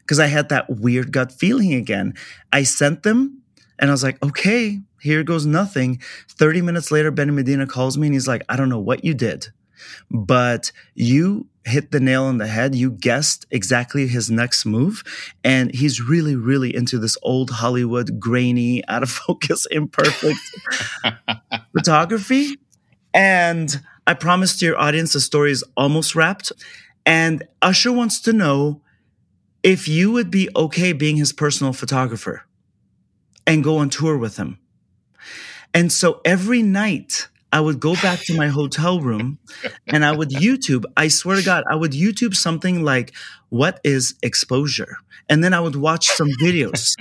because 0.00 0.20
I 0.20 0.26
had 0.26 0.50
that 0.50 0.68
weird 0.68 1.12
gut 1.12 1.32
feeling 1.32 1.72
again. 1.74 2.14
I 2.52 2.64
sent 2.64 3.02
them 3.02 3.42
and 3.78 3.90
I 3.90 3.94
was 3.94 4.02
like, 4.02 4.22
okay, 4.22 4.80
here 5.00 5.22
goes 5.22 5.46
nothing. 5.46 6.00
30 6.28 6.62
minutes 6.62 6.90
later, 6.90 7.10
Benny 7.10 7.32
Medina 7.32 7.66
calls 7.66 7.96
me 7.96 8.08
and 8.08 8.14
he's 8.14 8.28
like, 8.28 8.42
I 8.48 8.56
don't 8.56 8.68
know 8.68 8.78
what 8.78 9.04
you 9.04 9.14
did, 9.14 9.48
but 10.10 10.72
you 10.94 11.46
hit 11.66 11.90
the 11.90 12.00
nail 12.00 12.24
on 12.24 12.38
the 12.38 12.46
head. 12.46 12.74
You 12.74 12.90
guessed 12.92 13.44
exactly 13.50 14.06
his 14.06 14.30
next 14.30 14.64
move. 14.64 15.02
And 15.42 15.74
he's 15.74 16.00
really, 16.00 16.36
really 16.36 16.74
into 16.74 16.98
this 16.98 17.16
old 17.22 17.50
Hollywood, 17.50 18.20
grainy, 18.20 18.84
out 18.88 19.02
of 19.02 19.10
focus, 19.10 19.66
imperfect 19.70 20.38
photography. 21.76 22.56
And 23.12 23.80
I 24.06 24.14
promised 24.14 24.60
to 24.60 24.66
your 24.66 24.78
audience 24.78 25.12
the 25.12 25.20
story 25.20 25.50
is 25.50 25.64
almost 25.76 26.14
wrapped. 26.14 26.52
And 27.04 27.42
Usher 27.62 27.92
wants 27.92 28.20
to 28.20 28.32
know 28.32 28.82
if 29.62 29.88
you 29.88 30.12
would 30.12 30.30
be 30.30 30.48
okay 30.54 30.92
being 30.92 31.16
his 31.16 31.32
personal 31.32 31.72
photographer 31.72 32.44
and 33.46 33.64
go 33.64 33.78
on 33.78 33.90
tour 33.90 34.16
with 34.16 34.36
him. 34.36 34.58
And 35.74 35.92
so 35.92 36.20
every 36.24 36.62
night 36.62 37.28
I 37.56 37.60
would 37.60 37.80
go 37.80 37.94
back 37.94 38.20
to 38.26 38.36
my 38.36 38.48
hotel 38.48 39.00
room 39.00 39.38
and 39.86 40.04
I 40.04 40.12
would 40.12 40.28
YouTube, 40.28 40.84
I 40.94 41.08
swear 41.08 41.36
to 41.36 41.42
God, 41.42 41.64
I 41.70 41.74
would 41.74 41.92
YouTube 41.92 42.36
something 42.36 42.82
like, 42.82 43.14
What 43.48 43.80
is 43.82 44.14
exposure? 44.22 44.98
And 45.30 45.42
then 45.42 45.54
I 45.54 45.60
would 45.60 45.74
watch 45.74 46.08
some 46.08 46.28
videos 46.42 46.94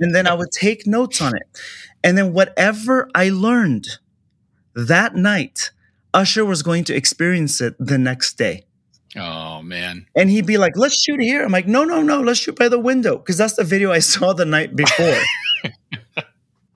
and 0.00 0.14
then 0.14 0.26
I 0.26 0.32
would 0.32 0.50
take 0.50 0.86
notes 0.86 1.20
on 1.20 1.36
it. 1.36 1.42
And 2.02 2.16
then 2.16 2.32
whatever 2.32 3.10
I 3.14 3.28
learned 3.28 3.86
that 4.74 5.14
night, 5.14 5.72
Usher 6.14 6.46
was 6.46 6.62
going 6.62 6.84
to 6.84 6.94
experience 6.94 7.60
it 7.60 7.74
the 7.78 7.98
next 7.98 8.38
day. 8.38 8.64
Oh 9.14 9.60
man. 9.60 10.06
And 10.16 10.30
he'd 10.30 10.46
be 10.46 10.56
like, 10.56 10.72
let's 10.74 11.02
shoot 11.02 11.20
here. 11.20 11.44
I'm 11.44 11.52
like, 11.52 11.68
no, 11.68 11.84
no, 11.84 12.00
no, 12.00 12.22
let's 12.22 12.40
shoot 12.40 12.58
by 12.58 12.68
the 12.68 12.78
window. 12.78 13.18
Because 13.18 13.36
that's 13.36 13.56
the 13.56 13.64
video 13.64 13.92
I 13.92 13.98
saw 13.98 14.32
the 14.32 14.46
night 14.46 14.74
before. 14.74 15.20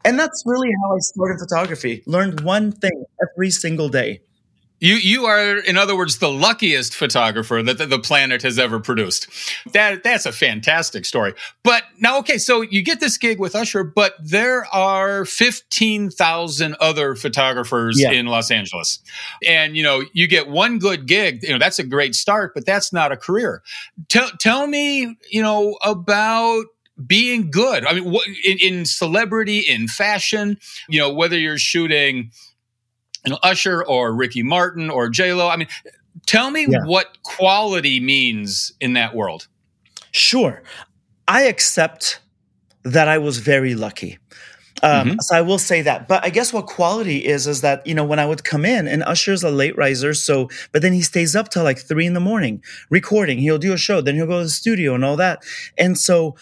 and 0.07 0.19
that's 0.19 0.43
really 0.47 0.71
how 0.83 0.95
I 0.97 0.99
started 1.01 1.39
photography. 1.39 2.03
Learned 2.07 2.41
one 2.41 2.73
thing 2.73 3.05
every 3.21 3.51
single 3.51 3.89
day. 3.89 4.21
You 4.79 4.97
you 4.97 5.25
are, 5.25 5.57
in 5.57 5.79
other 5.79 5.97
words, 5.97 6.19
the 6.19 6.29
luckiest 6.31 6.95
photographer 6.95 7.63
that 7.63 7.79
the, 7.79 7.87
the 7.87 7.99
planet 7.99 8.43
has 8.43 8.59
ever 8.59 8.79
produced. 8.79 9.27
That 9.73 10.03
that's 10.05 10.27
a 10.27 10.33
fantastic 10.33 11.07
story. 11.07 11.33
But 11.63 11.85
now, 11.99 12.19
okay, 12.19 12.37
so 12.37 12.61
you 12.61 12.83
get 12.83 13.01
this 13.01 13.17
gig 13.17 13.41
with 13.41 13.55
Usher, 13.55 13.85
but 13.85 14.13
there 14.23 14.67
are 14.75 15.25
fifteen 15.25 16.11
thousand 16.11 16.77
other 16.79 17.15
photographers 17.15 17.99
Yeah. 17.99 18.13
in 18.13 18.27
Los 18.27 18.51
Angeles, 18.51 18.99
and 19.47 19.79
you 19.79 19.83
know 19.83 20.05
you 20.13 20.27
get 20.27 20.49
one 20.49 20.79
good 20.79 21.07
gig. 21.07 21.43
You 21.43 21.53
know 21.55 21.59
that's 21.59 21.79
a 21.79 21.85
great 21.85 22.15
start, 22.15 22.53
but 22.55 22.67
that's 22.67 22.93
not 22.93 23.13
a 23.13 23.17
career. 23.17 23.63
Tell 24.11 24.29
tell 24.39 24.67
me, 24.67 25.17
you 25.31 25.41
know, 25.41 25.79
about 25.85 26.67
being 27.05 27.51
good. 27.51 27.85
I 27.85 27.93
mean, 27.95 28.11
what, 28.11 28.27
in, 28.45 28.59
in 28.63 28.85
celebrity, 28.87 29.59
in 29.59 29.89
fashion, 29.89 30.59
you 30.89 30.99
know, 31.01 31.13
whether 31.13 31.39
you're 31.39 31.59
shooting 31.59 32.31
you 33.25 33.33
know, 33.33 33.39
Usher 33.43 33.85
or 33.85 34.15
Ricky 34.15 34.43
Martin 34.45 34.89
or 34.89 35.09
J 35.09 35.33
Lo. 35.33 35.49
I 35.49 35.57
mean, 35.57 35.67
tell 36.27 36.51
me 36.51 36.67
Yeah. 36.69 36.79
what 36.85 37.19
quality 37.25 37.99
means 37.99 38.73
in 38.81 38.93
that 38.93 39.17
world. 39.17 39.49
Sure. 40.13 40.63
I 41.27 41.43
accept 41.43 42.21
that 42.85 43.09
I 43.09 43.19
was 43.19 43.39
very 43.39 43.75
lucky. 43.75 44.19
Um, 44.83 45.09
Mhm. 45.11 45.17
So 45.23 45.35
I 45.35 45.41
will 45.41 45.59
say 45.59 45.83
that. 45.83 46.07
But 46.07 46.25
I 46.25 46.31
guess 46.31 46.53
what 46.53 46.67
quality 46.67 47.25
is, 47.25 47.47
is 47.49 47.63
that, 47.63 47.85
you 47.85 47.95
know, 47.95 48.05
when 48.05 48.19
I 48.21 48.27
would 48.27 48.45
come 48.45 48.65
in 48.65 48.87
and 48.87 49.03
Usher's 49.03 49.43
a 49.43 49.51
late 49.51 49.77
riser. 49.77 50.15
So, 50.15 50.49
but 50.71 50.83
then 50.83 50.93
he 50.93 51.03
stays 51.03 51.35
up 51.35 51.49
till 51.49 51.65
like 51.65 51.81
three 51.81 52.07
in 52.07 52.13
the 52.15 52.21
morning 52.21 52.63
recording. 52.91 53.39
He'll 53.39 53.59
do 53.59 53.73
a 53.73 53.79
show, 53.79 54.01
then 54.01 54.15
he'll 54.15 54.27
go 54.27 54.39
to 54.39 54.45
the 54.45 54.51
studio 54.51 54.95
and 54.95 55.05
all 55.05 55.17
that. 55.17 55.43
And 55.77 55.99
so 55.99 56.37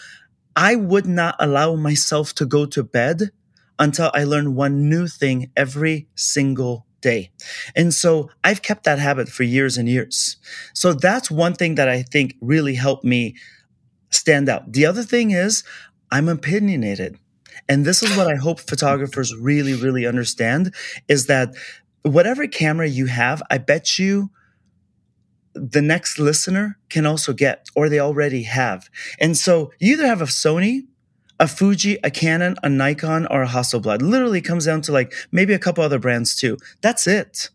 I 0.55 0.75
would 0.75 1.05
not 1.05 1.35
allow 1.39 1.75
myself 1.75 2.33
to 2.35 2.45
go 2.45 2.65
to 2.65 2.83
bed 2.83 3.31
until 3.77 4.11
I 4.13 4.23
learn 4.23 4.55
one 4.55 4.89
new 4.89 5.07
thing 5.07 5.51
every 5.55 6.07
single 6.15 6.85
day. 7.01 7.31
And 7.75 7.93
so 7.93 8.29
I've 8.43 8.61
kept 8.61 8.83
that 8.85 8.99
habit 8.99 9.29
for 9.29 9.43
years 9.43 9.77
and 9.77 9.87
years. 9.87 10.37
So 10.73 10.93
that's 10.93 11.29
one 11.29 11.53
thing 11.53 11.75
that 11.75 11.89
I 11.89 12.01
think 12.01 12.35
really 12.41 12.75
helped 12.75 13.03
me 13.03 13.35
stand 14.09 14.49
out. 14.49 14.71
The 14.71 14.85
other 14.85 15.03
thing 15.03 15.31
is 15.31 15.63
I'm 16.11 16.29
opinionated. 16.29 17.19
And 17.67 17.85
this 17.85 18.01
is 18.01 18.15
what 18.17 18.27
I 18.27 18.35
hope 18.35 18.59
photographers 18.59 19.35
really, 19.35 19.73
really 19.73 20.05
understand 20.05 20.73
is 21.07 21.27
that 21.27 21.53
whatever 22.03 22.47
camera 22.47 22.87
you 22.87 23.07
have, 23.07 23.41
I 23.49 23.57
bet 23.57 23.97
you 23.99 24.29
the 25.55 25.81
next 25.81 26.19
listener 26.19 26.77
can 26.89 27.05
also 27.05 27.33
get, 27.33 27.67
or 27.75 27.89
they 27.89 27.99
already 27.99 28.43
have. 28.43 28.89
And 29.19 29.35
so 29.37 29.71
you 29.79 29.93
either 29.93 30.05
have 30.05 30.21
a 30.21 30.25
Sony, 30.25 30.85
a 31.39 31.47
Fuji, 31.47 31.97
a 32.03 32.11
Canon, 32.11 32.55
a 32.61 32.69
Nikon, 32.69 33.25
or 33.27 33.43
a 33.43 33.47
Hasselblad. 33.47 34.01
Literally 34.01 34.41
comes 34.41 34.65
down 34.65 34.81
to 34.81 34.91
like 34.91 35.13
maybe 35.31 35.53
a 35.53 35.59
couple 35.59 35.83
other 35.83 35.99
brands 35.99 36.35
too. 36.35 36.57
That's 36.81 37.07
it. 37.07 37.49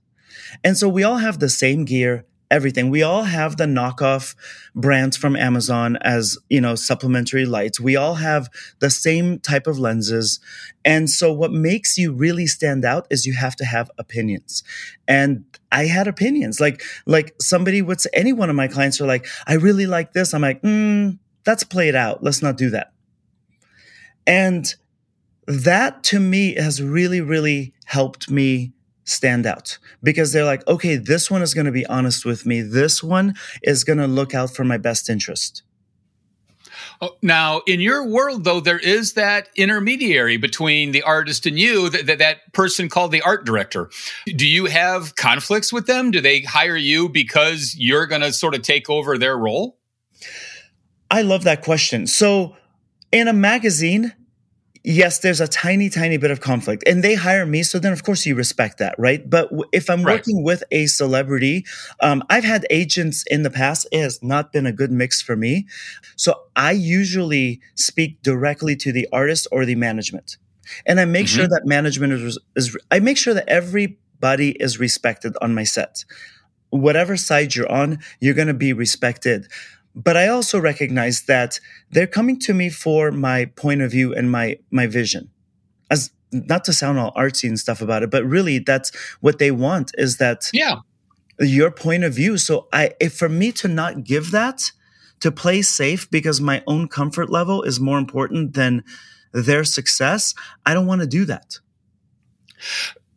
And 0.65 0.77
so 0.77 0.89
we 0.89 1.05
all 1.05 1.19
have 1.19 1.39
the 1.39 1.49
same 1.49 1.85
gear, 1.85 2.27
everything. 2.51 2.91
We 2.91 3.03
all 3.03 3.23
have 3.23 3.57
the 3.57 3.65
knockoff 3.65 4.35
brands 4.75 5.17
from 5.17 5.37
Amazon 5.37 5.97
as, 6.03 6.37
you 6.49 6.61
know, 6.61 6.75
supplementary 6.75 7.47
lights. 7.47 7.79
We 7.79 7.97
all 7.97 8.15
have 8.17 8.49
the 8.81 8.91
same 8.91 9.39
type 9.39 9.67
of 9.67 9.79
lenses. 9.79 10.41
And 10.85 11.09
so 11.09 11.33
what 11.33 11.53
makes 11.53 11.97
you 11.97 12.13
really 12.13 12.47
stand 12.47 12.85
out 12.85 13.07
is 13.11 13.27
you 13.27 13.35
have 13.35 13.57
to 13.57 13.65
have 13.65 13.91
opinions. 13.99 14.65
And 15.07 15.45
I 15.71 15.85
had 15.87 16.09
opinions. 16.09 16.61
Like, 16.61 16.83
like 17.07 17.35
somebody 17.41 17.83
would 17.83 18.01
say, 18.01 18.11
any 18.13 18.33
one 18.33 18.51
of 18.51 18.57
my 18.57 18.69
clients 18.69 19.01
are 19.01 19.07
like, 19.07 19.27
I 19.47 19.55
really 19.55 19.87
like 19.87 20.13
this. 20.13 20.35
I'm 20.35 20.43
like, 20.43 20.63
mm, 20.63 21.19
that's 21.45 21.65
played 21.65 21.95
out. 21.95 22.23
Let's 22.23 22.43
not 22.43 22.57
do 22.57 22.71
that. 22.71 22.93
And 24.27 24.75
that 25.47 26.03
to 26.05 26.21
me 26.21 26.55
has 26.55 26.83
really, 26.83 27.21
really 27.21 27.75
helped 27.85 28.31
me 28.31 28.73
stand 29.11 29.47
out 29.47 29.79
because 30.03 30.33
they're 30.33 30.45
like, 30.45 30.67
okay, 30.67 30.97
this 30.97 31.31
one 31.31 31.43
is 31.43 31.55
going 31.55 31.67
to 31.67 31.73
be 31.73 31.87
honest 31.87 32.25
with 32.25 32.47
me. 32.47 32.63
This 32.63 33.03
one 33.03 33.35
is 33.63 33.85
going 33.85 33.99
to 33.99 34.07
look 34.07 34.35
out 34.35 34.55
for 34.55 34.65
my 34.65 34.79
best 34.79 35.11
interest. 35.11 35.63
Oh, 37.03 37.17
now, 37.23 37.63
in 37.67 37.81
your 37.81 38.07
world, 38.07 38.45
though, 38.45 38.61
there 38.61 38.79
is 38.79 39.15
that 39.15 39.49
intermediary 39.57 40.37
between 40.37 40.93
the 40.93 41.03
artist 41.03 41.47
and 41.47 41.59
you, 41.59 41.89
that, 41.89 42.07
that, 42.07 42.19
that 42.19 42.53
person 42.53 42.91
called 42.91 43.11
the 43.11 43.23
art 43.23 43.47
director. 43.47 43.91
Do 44.27 44.47
you 44.47 44.67
have 44.67 45.17
conflicts 45.17 45.73
with 45.73 45.87
them? 45.87 46.11
Do 46.11 46.21
they 46.21 46.43
hire 46.43 46.77
you 46.77 47.09
because 47.09 47.75
you're 47.79 48.07
going 48.07 48.21
to 48.21 48.33
sort 48.35 48.55
of 48.55 48.63
take 48.63 48.91
over 48.91 49.17
their 49.17 49.37
role? 49.37 49.79
I 51.11 51.23
love 51.23 51.45
that 51.45 51.63
question. 51.63 52.07
So, 52.07 52.57
in 53.11 53.29
a 53.29 53.33
magazine, 53.33 54.13
yes, 54.85 55.19
there's 55.19 55.41
a 55.41 55.49
tiny, 55.49 55.89
tiny 55.89 56.17
bit 56.17 56.31
of 56.31 56.41
conflict, 56.41 56.85
and 56.87 57.03
they 57.05 57.15
hire 57.15 57.47
me. 57.47 57.63
So 57.63 57.79
then, 57.79 57.93
of 57.93 58.03
course, 58.03 58.25
you 58.27 58.35
respect 58.35 58.79
that, 58.79 58.95
right? 58.99 59.29
But 59.29 59.51
if 59.73 59.91
I'm 59.91 60.03
right. 60.03 60.15
working 60.15 60.43
with 60.43 60.63
a 60.71 60.87
celebrity, 60.87 61.65
um, 62.01 62.23
I've 62.31 62.45
had 62.45 62.67
agents 62.71 63.25
in 63.31 63.43
the 63.43 63.51
past. 63.51 63.87
It 63.93 64.01
has 64.01 64.23
not 64.23 64.53
been 64.53 64.67
a 64.67 64.73
good 64.73 64.91
mix 64.91 65.21
for 65.23 65.37
me. 65.37 65.67
So 66.17 66.35
I 66.57 66.73
usually 66.73 67.61
speak 67.75 68.23
directly 68.23 68.77
to 68.77 68.93
the 68.93 69.09
artist 69.13 69.47
or 69.53 69.65
the 69.65 69.75
management, 69.75 70.37
and 70.87 71.01
I 71.01 71.05
make 71.05 71.27
mm-hmm. 71.27 71.37
sure 71.37 71.49
that 71.49 71.63
management 71.65 72.13
is, 72.13 72.39
is. 72.57 72.77
I 72.91 73.01
make 73.01 73.17
sure 73.17 73.35
that 73.35 73.49
everybody 73.49 74.51
is 74.51 74.79
respected 74.79 75.37
on 75.41 75.55
my 75.55 75.65
set. 75.65 76.05
Whatever 76.71 77.17
side 77.17 77.55
you're 77.57 77.71
on, 77.71 77.99
you're 78.21 78.35
going 78.35 78.49
to 78.49 78.55
be 78.55 78.73
respected. 78.73 79.49
But 79.95 80.17
I 80.17 80.29
also 80.29 80.61
recognize 80.61 81.23
that 81.23 81.61
they're 81.91 82.07
coming 82.07 82.39
to 82.41 82.55
me 82.55 82.71
for 82.71 83.11
my 83.11 83.47
point 83.57 83.83
of 83.83 83.91
view 83.91 84.15
and 84.15 84.31
my 84.31 84.59
my 84.71 84.87
vision. 84.87 85.31
As 85.91 86.11
not 86.33 86.65
to 86.65 86.73
sound 86.73 86.99
all 86.99 87.13
artsy 87.15 87.49
and 87.49 87.59
stuff 87.59 87.81
about 87.81 88.03
it, 88.03 88.11
but 88.11 88.25
really 88.25 88.59
that's 88.61 88.95
what 89.21 89.39
they 89.39 89.51
want 89.51 89.93
is 89.99 90.19
that 90.19 90.49
yeah 90.53 90.81
your 91.41 91.71
point 91.71 92.05
of 92.05 92.15
view. 92.15 92.39
So 92.39 92.69
I 92.73 92.93
if 93.01 93.15
for 93.15 93.29
me 93.29 93.53
to 93.53 93.69
not 93.69 94.05
give 94.05 94.31
that, 94.31 94.71
to 95.21 95.31
play 95.31 95.63
safe 95.63 96.11
because 96.11 96.41
my 96.41 96.63
own 96.67 96.89
comfort 96.89 97.31
level 97.31 97.63
is 97.63 97.79
more 97.79 97.99
important 97.99 98.55
than 98.55 98.85
their 99.33 99.65
success, 99.65 100.35
I 100.67 100.75
don't 100.75 100.87
want 100.87 101.03
to 101.03 101.07
do 101.07 101.25
that. 101.27 101.59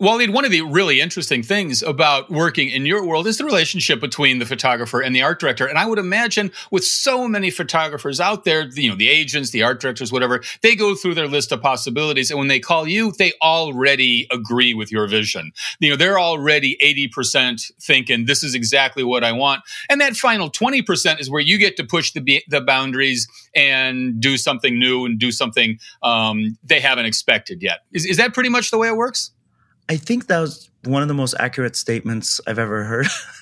Walid, 0.03 0.31
one 0.31 0.43
of 0.43 0.51
the 0.51 0.59
really 0.63 0.99
interesting 0.99 1.43
things 1.43 1.81
about 1.81 2.29
working 2.29 2.67
in 2.67 2.85
your 2.85 3.05
world 3.05 3.25
is 3.25 3.37
the 3.37 3.45
relationship 3.45 4.01
between 4.01 4.37
the 4.37 4.45
photographer 4.45 4.99
and 4.99 5.15
the 5.15 5.21
art 5.21 5.39
director. 5.39 5.65
And 5.65 5.77
I 5.77 5.85
would 5.85 5.97
imagine 5.97 6.51
with 6.71 6.83
so 6.83 7.25
many 7.25 7.49
photographers 7.49 8.19
out 8.19 8.43
there, 8.43 8.67
you 8.73 8.89
know, 8.89 8.97
the 8.97 9.07
agents, 9.07 9.51
the 9.51 9.63
art 9.63 9.79
directors, 9.79 10.11
whatever, 10.11 10.43
they 10.61 10.75
go 10.75 10.93
through 10.93 11.13
their 11.13 11.29
list 11.29 11.53
of 11.53 11.61
possibilities. 11.61 12.29
And 12.29 12.37
when 12.37 12.49
they 12.49 12.59
call 12.59 12.85
you, 12.85 13.13
they 13.17 13.31
already 13.41 14.27
agree 14.29 14.73
with 14.73 14.91
your 14.91 15.07
vision. 15.07 15.53
You 15.79 15.91
know, 15.91 15.95
they're 15.95 16.19
already 16.19 16.75
80% 16.83 17.71
thinking 17.79 18.25
this 18.25 18.43
is 18.43 18.55
exactly 18.55 19.05
what 19.05 19.23
I 19.23 19.31
want. 19.31 19.61
And 19.89 20.01
that 20.01 20.17
final 20.17 20.51
20% 20.51 21.21
is 21.21 21.31
where 21.31 21.39
you 21.39 21.57
get 21.57 21.77
to 21.77 21.85
push 21.85 22.11
the, 22.11 22.43
the 22.49 22.59
boundaries 22.59 23.25
and 23.55 24.19
do 24.19 24.35
something 24.35 24.77
new 24.77 25.05
and 25.05 25.17
do 25.17 25.31
something 25.31 25.79
um, 26.01 26.57
they 26.61 26.81
haven't 26.81 27.05
expected 27.05 27.63
yet. 27.63 27.85
Is, 27.93 28.05
is 28.05 28.17
that 28.17 28.33
pretty 28.33 28.49
much 28.49 28.69
the 28.69 28.77
way 28.77 28.89
it 28.89 28.97
works? 28.97 29.31
I 29.89 29.97
think 29.97 30.27
that 30.27 30.39
was 30.39 30.69
one 30.85 31.01
of 31.01 31.07
the 31.07 31.13
most 31.13 31.35
accurate 31.39 31.75
statements 31.75 32.39
I've 32.47 32.59
ever 32.59 32.83
heard. 32.83 33.07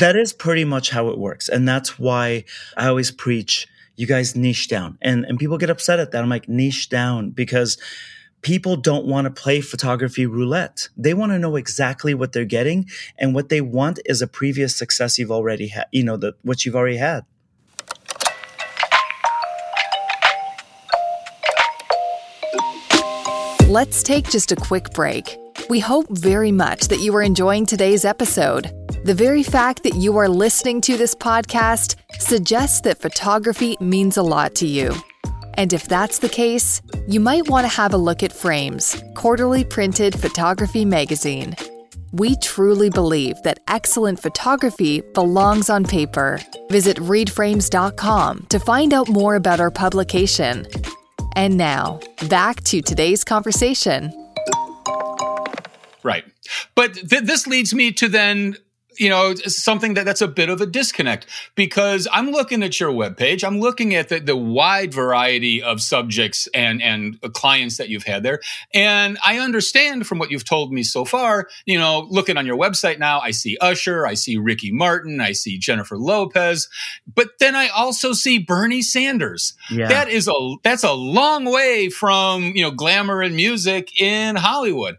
that 0.00 0.16
is 0.16 0.32
pretty 0.32 0.64
much 0.64 0.90
how 0.90 1.08
it 1.08 1.18
works. 1.18 1.48
And 1.48 1.66
that's 1.68 1.98
why 1.98 2.44
I 2.76 2.88
always 2.88 3.10
preach 3.10 3.66
you 3.96 4.06
guys 4.06 4.36
niche 4.36 4.68
down. 4.68 4.96
And 5.02 5.24
and 5.24 5.38
people 5.38 5.58
get 5.58 5.70
upset 5.70 5.98
at 5.98 6.12
that. 6.12 6.22
I'm 6.22 6.30
like 6.30 6.48
niche 6.48 6.88
down 6.88 7.30
because 7.30 7.78
people 8.42 8.76
don't 8.76 9.06
want 9.06 9.24
to 9.24 9.42
play 9.42 9.60
photography 9.60 10.24
roulette. 10.24 10.88
They 10.96 11.14
want 11.14 11.32
to 11.32 11.38
know 11.38 11.56
exactly 11.56 12.14
what 12.14 12.32
they're 12.32 12.44
getting 12.44 12.88
and 13.18 13.34
what 13.34 13.48
they 13.48 13.60
want 13.60 13.98
is 14.06 14.22
a 14.22 14.28
previous 14.28 14.76
success 14.76 15.18
you've 15.18 15.32
already 15.32 15.68
had, 15.68 15.86
you 15.90 16.04
know, 16.04 16.16
the 16.16 16.34
what 16.42 16.64
you've 16.64 16.76
already 16.76 16.96
had. 16.96 17.24
Let's 23.68 24.02
take 24.02 24.30
just 24.30 24.50
a 24.50 24.56
quick 24.56 24.94
break. 24.94 25.36
We 25.68 25.78
hope 25.78 26.06
very 26.08 26.50
much 26.50 26.88
that 26.88 27.00
you 27.00 27.14
are 27.16 27.22
enjoying 27.22 27.66
today's 27.66 28.06
episode. 28.06 28.72
The 29.04 29.12
very 29.12 29.42
fact 29.42 29.82
that 29.82 29.94
you 29.94 30.16
are 30.16 30.26
listening 30.26 30.80
to 30.80 30.96
this 30.96 31.14
podcast 31.14 31.96
suggests 32.18 32.80
that 32.80 32.96
photography 32.96 33.76
means 33.78 34.16
a 34.16 34.22
lot 34.22 34.54
to 34.54 34.66
you. 34.66 34.94
And 35.58 35.74
if 35.74 35.86
that's 35.86 36.18
the 36.18 36.30
case, 36.30 36.80
you 37.06 37.20
might 37.20 37.50
want 37.50 37.64
to 37.64 37.76
have 37.76 37.92
a 37.92 37.98
look 37.98 38.22
at 38.22 38.32
Frames, 38.32 39.04
quarterly 39.14 39.64
printed 39.64 40.18
photography 40.18 40.86
magazine. 40.86 41.54
We 42.12 42.36
truly 42.36 42.88
believe 42.88 43.36
that 43.42 43.60
excellent 43.68 44.18
photography 44.18 45.02
belongs 45.12 45.68
on 45.68 45.84
paper. 45.84 46.40
Visit 46.70 46.96
readframes.com 46.96 48.46
to 48.48 48.60
find 48.60 48.94
out 48.94 49.10
more 49.10 49.34
about 49.34 49.60
our 49.60 49.70
publication 49.70 50.66
and 51.38 51.56
now, 51.56 52.00
back 52.28 52.64
to 52.64 52.82
today's 52.82 53.22
conversation. 53.22 54.12
Right. 56.02 56.24
But 56.74 56.94
th- 56.94 57.22
this 57.22 57.46
leads 57.46 57.72
me 57.72 57.92
to 57.92 58.08
then 58.08 58.56
you 58.98 59.08
know 59.08 59.34
something 59.34 59.94
that 59.94 60.04
that's 60.04 60.20
a 60.20 60.28
bit 60.28 60.48
of 60.48 60.60
a 60.60 60.66
disconnect 60.66 61.26
because 61.54 62.06
i'm 62.12 62.30
looking 62.30 62.62
at 62.62 62.78
your 62.80 62.92
webpage. 62.92 63.44
I'm 63.44 63.60
looking 63.60 63.94
at 63.94 64.08
the, 64.08 64.20
the 64.20 64.36
wide 64.36 64.92
variety 64.92 65.62
of 65.62 65.80
subjects 65.80 66.48
and 66.54 66.82
and 66.82 67.20
clients 67.32 67.76
that 67.76 67.88
you've 67.88 68.04
had 68.04 68.22
there. 68.22 68.40
And 68.74 69.18
i 69.24 69.38
understand 69.38 70.06
from 70.06 70.18
what 70.18 70.30
you've 70.30 70.44
told 70.44 70.72
me 70.72 70.82
so 70.82 71.04
far 71.04 71.48
you 71.66 71.78
know 71.78 72.06
looking 72.10 72.36
on 72.36 72.46
your 72.46 72.56
website 72.56 72.98
now 72.98 73.20
i 73.20 73.30
see 73.30 73.56
usher 73.60 74.06
i 74.06 74.14
see 74.14 74.36
ricky 74.36 74.72
martin 74.72 75.20
i 75.20 75.32
see 75.32 75.58
jennifer 75.58 75.96
lopez 75.96 76.68
but 77.14 77.30
then 77.38 77.54
i 77.54 77.68
also 77.68 78.12
see 78.12 78.38
bernie 78.38 78.82
sanders. 78.82 79.54
Yeah. 79.70 79.88
that 79.88 80.08
is 80.08 80.28
a 80.28 80.56
that's 80.62 80.84
a 80.84 80.92
long 80.92 81.44
way 81.44 81.88
from 81.88 82.52
you 82.54 82.62
know 82.62 82.70
glamour 82.70 83.22
and 83.22 83.36
music 83.36 84.00
in 84.00 84.36
hollywood 84.36 84.98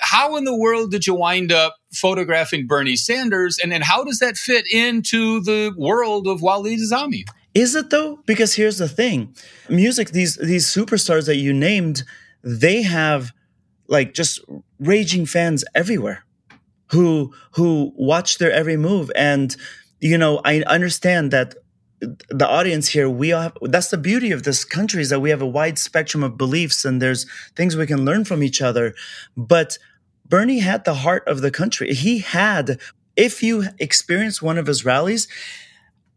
how 0.00 0.36
in 0.36 0.44
the 0.44 0.56
world 0.56 0.90
did 0.90 1.06
you 1.06 1.14
wind 1.14 1.52
up 1.52 1.76
photographing 1.92 2.66
Bernie 2.66 2.96
Sanders? 2.96 3.58
And 3.62 3.72
then 3.72 3.82
how 3.82 4.04
does 4.04 4.18
that 4.18 4.36
fit 4.36 4.66
into 4.72 5.40
the 5.40 5.72
world 5.76 6.26
of 6.26 6.40
Walid 6.40 6.78
Azami? 6.78 7.24
Is 7.54 7.74
it 7.74 7.90
though? 7.90 8.18
Because 8.26 8.54
here's 8.54 8.78
the 8.78 8.88
thing 8.88 9.34
music, 9.68 10.10
these, 10.10 10.36
these 10.36 10.66
superstars 10.66 11.26
that 11.26 11.36
you 11.36 11.52
named, 11.52 12.02
they 12.42 12.82
have 12.82 13.32
like 13.88 14.14
just 14.14 14.40
raging 14.78 15.26
fans 15.26 15.64
everywhere 15.74 16.24
who, 16.90 17.32
who 17.52 17.92
watch 17.96 18.38
their 18.38 18.52
every 18.52 18.76
move. 18.76 19.10
And, 19.14 19.54
you 20.00 20.18
know, 20.18 20.40
I 20.44 20.62
understand 20.62 21.30
that 21.30 21.54
the 22.00 22.46
audience 22.46 22.88
here, 22.88 23.08
we 23.08 23.30
have, 23.30 23.56
that's 23.62 23.90
the 23.90 23.98
beauty 23.98 24.30
of 24.30 24.42
this 24.42 24.64
country 24.64 25.02
is 25.02 25.10
that 25.10 25.20
we 25.20 25.30
have 25.30 25.42
a 25.42 25.46
wide 25.46 25.78
spectrum 25.78 26.22
of 26.22 26.36
beliefs 26.36 26.84
and 26.84 27.00
there's 27.00 27.26
things 27.56 27.76
we 27.76 27.86
can 27.86 28.04
learn 28.04 28.24
from 28.24 28.42
each 28.42 28.60
other. 28.60 28.94
But 29.36 29.78
Bernie 30.26 30.60
had 30.60 30.84
the 30.84 30.94
heart 30.94 31.26
of 31.26 31.40
the 31.40 31.50
country. 31.50 31.94
He 31.94 32.18
had, 32.18 32.78
if 33.16 33.42
you 33.42 33.64
experience 33.78 34.42
one 34.42 34.58
of 34.58 34.66
his 34.66 34.84
rallies, 34.84 35.28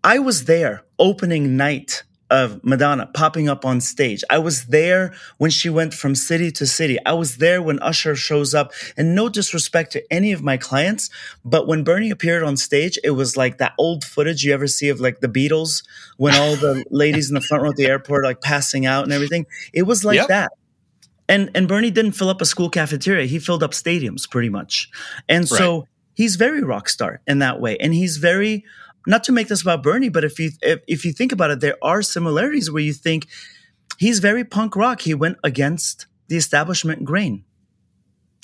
I 0.04 0.20
was 0.20 0.46
there 0.46 0.84
opening 1.00 1.58
night 1.58 2.04
of 2.30 2.64
Madonna 2.64 3.10
popping 3.14 3.48
up 3.48 3.66
on 3.66 3.80
stage. 3.80 4.24
I 4.30 4.40
was 4.40 4.66
there 4.66 5.14
when 5.38 5.50
she 5.50 5.70
went 5.70 5.94
from 5.94 6.14
city 6.16 6.52
to 6.52 6.68
city. 6.68 6.98
I 7.06 7.14
was 7.14 7.38
there 7.38 7.62
when 7.62 7.80
Usher 7.80 8.16
shows 8.16 8.54
up. 8.54 8.74
And 8.98 9.16
no 9.16 9.30
disrespect 9.30 9.94
to 9.94 10.14
any 10.14 10.34
of 10.34 10.42
my 10.44 10.58
clients, 10.58 11.10
but 11.46 11.68
when 11.68 11.84
Bernie 11.84 12.10
appeared 12.10 12.44
on 12.44 12.58
stage, 12.58 13.00
it 13.04 13.12
was 13.12 13.38
like 13.38 13.60
that 13.60 13.74
old 13.78 14.04
footage 14.04 14.44
you 14.44 14.54
ever 14.54 14.68
see 14.68 14.90
of 14.90 15.00
like 15.00 15.22
the 15.22 15.28
Beatles 15.28 15.84
when 16.18 16.36
all 16.36 16.56
the 16.56 16.84
ladies 16.92 17.30
in 17.30 17.36
the 17.36 17.42
front 17.42 17.64
row 17.64 17.70
at 17.70 17.76
the 17.76 17.86
airport 17.86 18.24
like 18.24 18.42
passing 18.42 18.86
out 18.86 19.04
and 19.04 19.14
everything. 19.14 19.46
It 19.74 19.84
was 19.84 20.04
like 20.04 20.18
yep. 20.18 20.28
that. 20.28 20.52
And 21.30 21.52
and 21.56 21.68
Bernie 21.68 21.92
didn't 21.92 22.14
fill 22.14 22.30
up 22.30 22.42
a 22.42 22.46
school 22.46 22.70
cafeteria. 22.70 23.26
He 23.26 23.40
filled 23.40 23.64
up 23.64 23.72
stadiums 23.72 24.30
pretty 24.30 24.50
much. 24.50 24.90
And 25.28 25.48
so 25.48 25.80
right. 25.80 25.88
he's 26.14 26.38
very 26.38 26.64
rock 26.64 26.88
star 26.88 27.22
in 27.28 27.40
that 27.40 27.60
way. 27.60 27.78
And 27.78 27.94
he's 27.94 28.18
very 28.18 28.64
not 29.08 29.24
to 29.24 29.32
make 29.32 29.48
this 29.48 29.62
about 29.62 29.82
Bernie, 29.82 30.10
but 30.10 30.24
if 30.24 30.38
you 30.40 30.52
if, 30.62 30.82
if 30.88 31.06
you 31.06 31.14
think 31.14 31.32
about 31.32 31.50
it, 31.50 31.60
there 31.62 31.78
are 31.82 32.02
similarities 32.02 32.70
where 32.70 32.84
you 32.84 32.94
think 32.94 33.28
he's 33.98 34.20
very 34.20 34.44
punk 34.44 34.76
rock. 34.76 35.02
He 35.02 35.14
went 35.14 35.38
against 35.44 36.08
the 36.28 36.38
establishment 36.38 37.06
grain. 37.06 37.46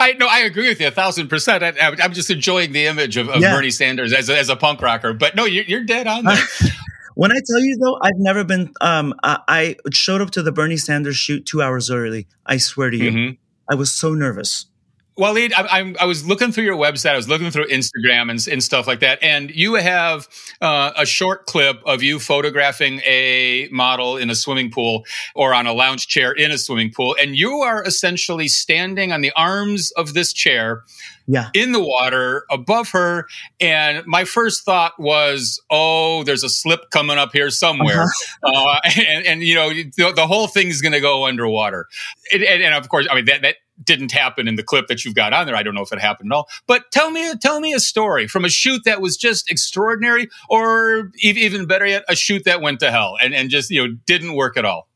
I 0.00 0.14
no, 0.18 0.26
I 0.26 0.40
agree 0.40 0.68
with 0.68 0.80
you 0.80 0.88
a 0.88 0.90
thousand 0.90 1.28
percent. 1.28 1.62
I, 1.62 1.94
am 2.04 2.12
just 2.12 2.30
enjoying 2.30 2.72
the 2.72 2.86
image 2.86 3.16
of, 3.16 3.28
of 3.28 3.40
yeah. 3.40 3.54
Bernie 3.54 3.70
Sanders 3.70 4.12
as 4.12 4.28
a, 4.28 4.36
as 4.36 4.48
a 4.48 4.56
punk 4.56 4.82
rocker. 4.82 5.12
But 5.12 5.36
no, 5.36 5.44
you're, 5.44 5.64
you're 5.64 5.84
dead 5.84 6.06
on 6.06 6.24
there. 6.24 6.42
when 7.14 7.30
I 7.30 7.36
tell 7.46 7.60
you 7.60 7.76
though, 7.78 7.98
I've 8.02 8.18
never 8.18 8.44
been. 8.44 8.72
Um, 8.80 9.14
I, 9.22 9.38
I, 9.46 9.76
showed 9.92 10.20
up 10.20 10.30
to 10.32 10.42
the 10.42 10.52
Bernie 10.52 10.76
Sanders 10.76 11.16
shoot 11.16 11.46
two 11.46 11.62
hours 11.62 11.90
early. 11.90 12.26
I 12.44 12.56
swear 12.56 12.90
to 12.90 12.96
you, 12.96 13.10
mm-hmm. 13.10 13.34
I 13.70 13.74
was 13.76 13.92
so 13.92 14.14
nervous. 14.14 14.66
Walid, 15.18 15.52
I, 15.52 15.62
I, 15.62 15.94
I, 16.00 16.04
was 16.04 16.24
looking 16.24 16.52
through 16.52 16.64
your 16.64 16.76
website. 16.76 17.10
I 17.10 17.16
was 17.16 17.28
looking 17.28 17.50
through 17.50 17.66
Instagram 17.66 18.30
and, 18.30 18.46
and 18.50 18.62
stuff 18.62 18.86
like 18.86 19.00
that, 19.00 19.18
and 19.20 19.50
you 19.50 19.74
have 19.74 20.28
uh, 20.60 20.92
a 20.96 21.04
short 21.04 21.46
clip 21.46 21.82
of 21.84 22.02
you 22.02 22.20
photographing 22.20 23.00
a 23.04 23.68
model 23.72 24.16
in 24.16 24.30
a 24.30 24.34
swimming 24.36 24.70
pool 24.70 25.04
or 25.34 25.52
on 25.52 25.66
a 25.66 25.72
lounge 25.72 26.06
chair 26.06 26.30
in 26.32 26.52
a 26.52 26.58
swimming 26.58 26.92
pool, 26.92 27.16
and 27.20 27.36
you 27.36 27.56
are 27.62 27.84
essentially 27.84 28.46
standing 28.46 29.12
on 29.12 29.20
the 29.20 29.32
arms 29.36 29.90
of 29.92 30.14
this 30.14 30.32
chair, 30.32 30.84
yeah. 31.28 31.50
in 31.52 31.72
the 31.72 31.82
water 31.82 32.44
above 32.50 32.90
her. 32.90 33.26
And 33.60 34.04
my 34.06 34.24
first 34.24 34.64
thought 34.64 34.98
was, 34.98 35.60
oh, 35.70 36.24
there's 36.24 36.42
a 36.42 36.48
slip 36.48 36.90
coming 36.90 37.18
up 37.18 37.32
here 37.32 37.50
somewhere, 37.50 38.02
uh-huh. 38.02 38.70
uh, 38.70 38.80
and, 38.96 39.26
and, 39.26 39.42
you 39.42 39.54
know 39.54 39.70
the, 39.70 40.12
the 40.14 40.26
whole 40.26 40.46
thing's 40.48 40.80
going 40.80 40.92
to 40.92 41.00
go 41.00 41.26
underwater. 41.26 41.86
And, 42.32 42.42
and, 42.42 42.62
and 42.62 42.74
of 42.74 42.88
course, 42.88 43.06
I 43.10 43.14
mean 43.14 43.26
that 43.26 43.42
that 43.42 43.56
didn't 43.82 44.12
happen 44.12 44.48
in 44.48 44.56
the 44.56 44.62
clip 44.62 44.88
that 44.88 45.04
you've 45.04 45.14
got 45.14 45.32
on 45.32 45.46
there. 45.46 45.56
I 45.56 45.62
don't 45.62 45.74
know 45.74 45.82
if 45.82 45.92
it 45.92 46.00
happened 46.00 46.32
at 46.32 46.36
all. 46.36 46.48
But 46.66 46.90
tell 46.90 47.10
me, 47.10 47.34
tell 47.40 47.60
me 47.60 47.72
a 47.72 47.80
story 47.80 48.26
from 48.26 48.44
a 48.44 48.48
shoot 48.48 48.82
that 48.84 49.00
was 49.00 49.16
just 49.16 49.50
extraordinary, 49.50 50.28
or 50.48 51.10
even 51.20 51.66
better 51.66 51.86
yet, 51.86 52.04
a 52.08 52.16
shoot 52.16 52.44
that 52.44 52.60
went 52.60 52.80
to 52.80 52.90
hell 52.90 53.16
and, 53.22 53.34
and 53.34 53.50
just 53.50 53.70
you 53.70 53.86
know 53.86 53.96
didn't 54.06 54.34
work 54.34 54.56
at 54.56 54.64
all. 54.64 54.88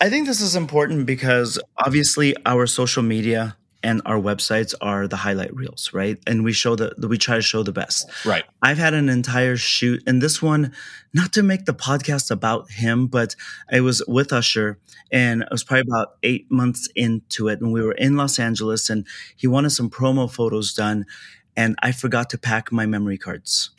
I 0.00 0.08
think 0.08 0.26
this 0.26 0.40
is 0.40 0.56
important 0.56 1.04
because 1.04 1.58
obviously 1.76 2.34
our 2.46 2.66
social 2.66 3.02
media 3.02 3.56
and 3.82 4.02
our 4.04 4.18
websites 4.18 4.74
are 4.80 5.08
the 5.08 5.16
highlight 5.16 5.54
reels, 5.54 5.90
right? 5.92 6.18
And 6.26 6.44
we 6.44 6.52
show 6.52 6.76
the 6.76 6.94
we 7.08 7.18
try 7.18 7.36
to 7.36 7.42
show 7.42 7.62
the 7.62 7.72
best. 7.72 8.10
Right. 8.24 8.44
I've 8.62 8.78
had 8.78 8.94
an 8.94 9.08
entire 9.08 9.56
shoot, 9.56 10.02
and 10.06 10.20
this 10.20 10.42
one, 10.42 10.72
not 11.14 11.32
to 11.34 11.42
make 11.42 11.64
the 11.64 11.74
podcast 11.74 12.30
about 12.30 12.70
him, 12.70 13.06
but 13.06 13.34
I 13.72 13.80
was 13.80 14.02
with 14.06 14.32
Usher, 14.32 14.78
and 15.10 15.42
it 15.42 15.48
was 15.50 15.64
probably 15.64 15.82
about 15.88 16.16
eight 16.22 16.50
months 16.50 16.88
into 16.94 17.48
it, 17.48 17.60
and 17.60 17.72
we 17.72 17.82
were 17.82 17.92
in 17.92 18.16
Los 18.16 18.38
Angeles, 18.38 18.90
and 18.90 19.06
he 19.36 19.46
wanted 19.46 19.70
some 19.70 19.90
promo 19.90 20.30
photos 20.30 20.74
done, 20.74 21.06
and 21.56 21.76
I 21.82 21.92
forgot 21.92 22.30
to 22.30 22.38
pack 22.38 22.70
my 22.70 22.86
memory 22.86 23.18
cards, 23.18 23.70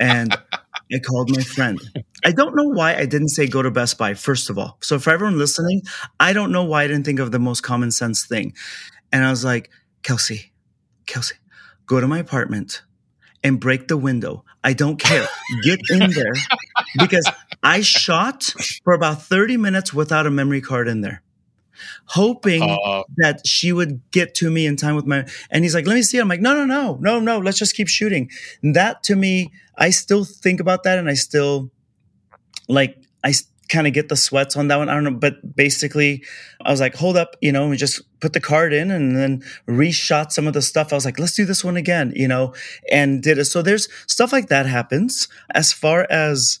and 0.00 0.36
I 0.92 0.98
called 0.98 1.34
my 1.34 1.42
friend. 1.42 1.80
I 2.24 2.32
don't 2.32 2.56
know 2.56 2.68
why 2.68 2.96
I 2.96 3.06
didn't 3.06 3.28
say 3.28 3.46
go 3.46 3.62
to 3.62 3.70
Best 3.70 3.98
Buy, 3.98 4.14
first 4.14 4.50
of 4.50 4.58
all. 4.58 4.78
So, 4.80 4.98
for 4.98 5.10
everyone 5.10 5.38
listening, 5.38 5.82
I 6.18 6.32
don't 6.32 6.52
know 6.52 6.64
why 6.64 6.84
I 6.84 6.86
didn't 6.86 7.04
think 7.04 7.18
of 7.18 7.30
the 7.30 7.38
most 7.38 7.62
common 7.62 7.90
sense 7.90 8.26
thing. 8.26 8.54
And 9.12 9.24
I 9.24 9.30
was 9.30 9.44
like, 9.44 9.70
Kelsey, 10.02 10.52
Kelsey, 11.06 11.36
go 11.86 12.00
to 12.00 12.08
my 12.08 12.18
apartment 12.18 12.82
and 13.42 13.60
break 13.60 13.88
the 13.88 13.96
window. 13.96 14.44
I 14.64 14.72
don't 14.72 14.98
care. 14.98 15.26
Get 15.62 15.80
in 15.90 16.10
there 16.10 16.34
because 16.98 17.30
I 17.62 17.80
shot 17.80 18.54
for 18.84 18.92
about 18.92 19.22
30 19.22 19.56
minutes 19.56 19.94
without 19.94 20.26
a 20.26 20.30
memory 20.30 20.60
card 20.60 20.88
in 20.88 21.00
there 21.00 21.22
hoping 22.06 22.62
uh, 22.62 23.02
that 23.16 23.46
she 23.46 23.72
would 23.72 24.00
get 24.10 24.34
to 24.34 24.50
me 24.50 24.66
in 24.66 24.76
time 24.76 24.96
with 24.96 25.06
my 25.06 25.26
and 25.50 25.64
he's 25.64 25.74
like 25.74 25.86
let 25.86 25.94
me 25.94 26.02
see 26.02 26.18
it. 26.18 26.20
i'm 26.20 26.28
like 26.28 26.40
no 26.40 26.54
no 26.54 26.64
no 26.64 26.96
no 27.00 27.20
no 27.20 27.38
let's 27.38 27.58
just 27.58 27.74
keep 27.74 27.88
shooting. 27.88 28.30
And 28.62 28.74
that 28.76 29.02
to 29.04 29.16
me 29.16 29.52
i 29.76 29.90
still 29.90 30.24
think 30.24 30.60
about 30.60 30.82
that 30.84 30.98
and 30.98 31.08
i 31.08 31.14
still 31.14 31.70
like 32.68 32.98
i 33.24 33.32
kind 33.68 33.86
of 33.86 33.92
get 33.92 34.08
the 34.08 34.16
sweats 34.16 34.56
on 34.56 34.68
that 34.68 34.76
one. 34.76 34.88
I 34.88 34.94
don't 34.94 35.04
know 35.04 35.10
but 35.10 35.54
basically 35.54 36.24
i 36.64 36.70
was 36.70 36.80
like 36.80 36.94
hold 36.94 37.16
up 37.16 37.36
you 37.42 37.52
know 37.52 37.68
we 37.68 37.76
just 37.76 38.02
put 38.20 38.32
the 38.32 38.40
card 38.40 38.72
in 38.72 38.90
and 38.90 39.16
then 39.16 39.42
reshot 39.68 40.32
some 40.32 40.46
of 40.46 40.54
the 40.54 40.62
stuff. 40.62 40.92
I 40.92 40.96
was 40.96 41.04
like 41.04 41.18
let's 41.18 41.34
do 41.34 41.44
this 41.44 41.64
one 41.64 41.76
again 41.76 42.12
you 42.16 42.28
know 42.28 42.54
and 42.90 43.22
did 43.22 43.38
it. 43.38 43.44
So 43.44 43.62
there's 43.62 43.88
stuff 44.06 44.32
like 44.32 44.48
that 44.48 44.66
happens. 44.66 45.28
As 45.54 45.72
far 45.72 46.06
as 46.10 46.60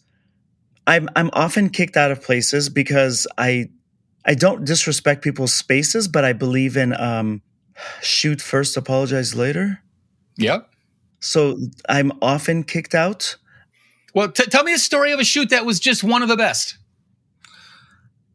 i'm 0.88 1.08
i'm 1.14 1.30
often 1.34 1.68
kicked 1.68 1.96
out 1.96 2.10
of 2.10 2.22
places 2.22 2.68
because 2.68 3.26
i 3.36 3.68
I 4.28 4.34
don't 4.34 4.66
disrespect 4.66 5.22
people's 5.22 5.54
spaces, 5.54 6.06
but 6.06 6.22
I 6.22 6.34
believe 6.34 6.76
in 6.76 6.92
um, 7.00 7.40
shoot 8.02 8.42
first, 8.42 8.76
apologize 8.76 9.34
later. 9.34 9.80
Yep. 10.36 10.68
So 11.20 11.58
I'm 11.88 12.12
often 12.20 12.62
kicked 12.62 12.94
out. 12.94 13.36
Well, 14.14 14.30
t- 14.30 14.44
tell 14.44 14.64
me 14.64 14.74
a 14.74 14.78
story 14.78 15.12
of 15.12 15.18
a 15.18 15.24
shoot 15.24 15.48
that 15.48 15.64
was 15.64 15.80
just 15.80 16.04
one 16.04 16.22
of 16.22 16.28
the 16.28 16.36
best. 16.36 16.76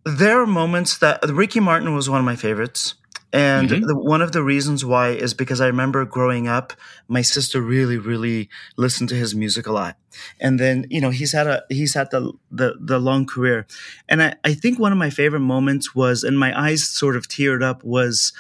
There 0.04 0.42
are 0.42 0.48
moments 0.48 0.98
that 0.98 1.24
Ricky 1.30 1.60
Martin 1.60 1.94
was 1.94 2.10
one 2.10 2.20
of 2.20 2.26
my 2.26 2.36
favorites. 2.36 2.96
And 3.34 3.70
mm-hmm. 3.70 3.88
the, 3.88 3.98
one 3.98 4.22
of 4.22 4.32
the 4.32 4.44
reasons 4.44 4.86
why 4.86 5.10
is 5.10 5.34
because 5.34 5.60
I 5.60 5.66
remember 5.66 6.06
growing 6.06 6.48
up, 6.48 6.72
my 7.08 7.24
sister 7.24 7.60
really, 7.60 7.98
really 7.98 8.48
listened 8.78 9.10
to 9.10 9.16
his 9.16 9.34
music 9.34 9.66
a 9.66 9.72
lot. 9.72 9.98
And 10.40 10.60
then, 10.60 10.86
you 10.92 11.02
know, 11.02 11.10
he's 11.10 11.32
had 11.32 11.48
a, 11.48 11.64
he's 11.68 11.96
had 11.96 12.12
the, 12.12 12.32
the, 12.52 12.76
the 12.80 13.00
long 13.00 13.26
career. 13.26 13.66
And 14.08 14.22
I, 14.22 14.36
I 14.44 14.54
think 14.54 14.78
one 14.78 14.92
of 14.92 15.00
my 15.00 15.10
favorite 15.10 15.40
moments 15.40 15.96
was, 15.96 16.24
and 16.24 16.38
my 16.38 16.58
eyes 16.58 16.88
sort 16.88 17.16
of 17.16 17.28
teared 17.28 17.64
up 17.64 17.84
was, 17.84 18.34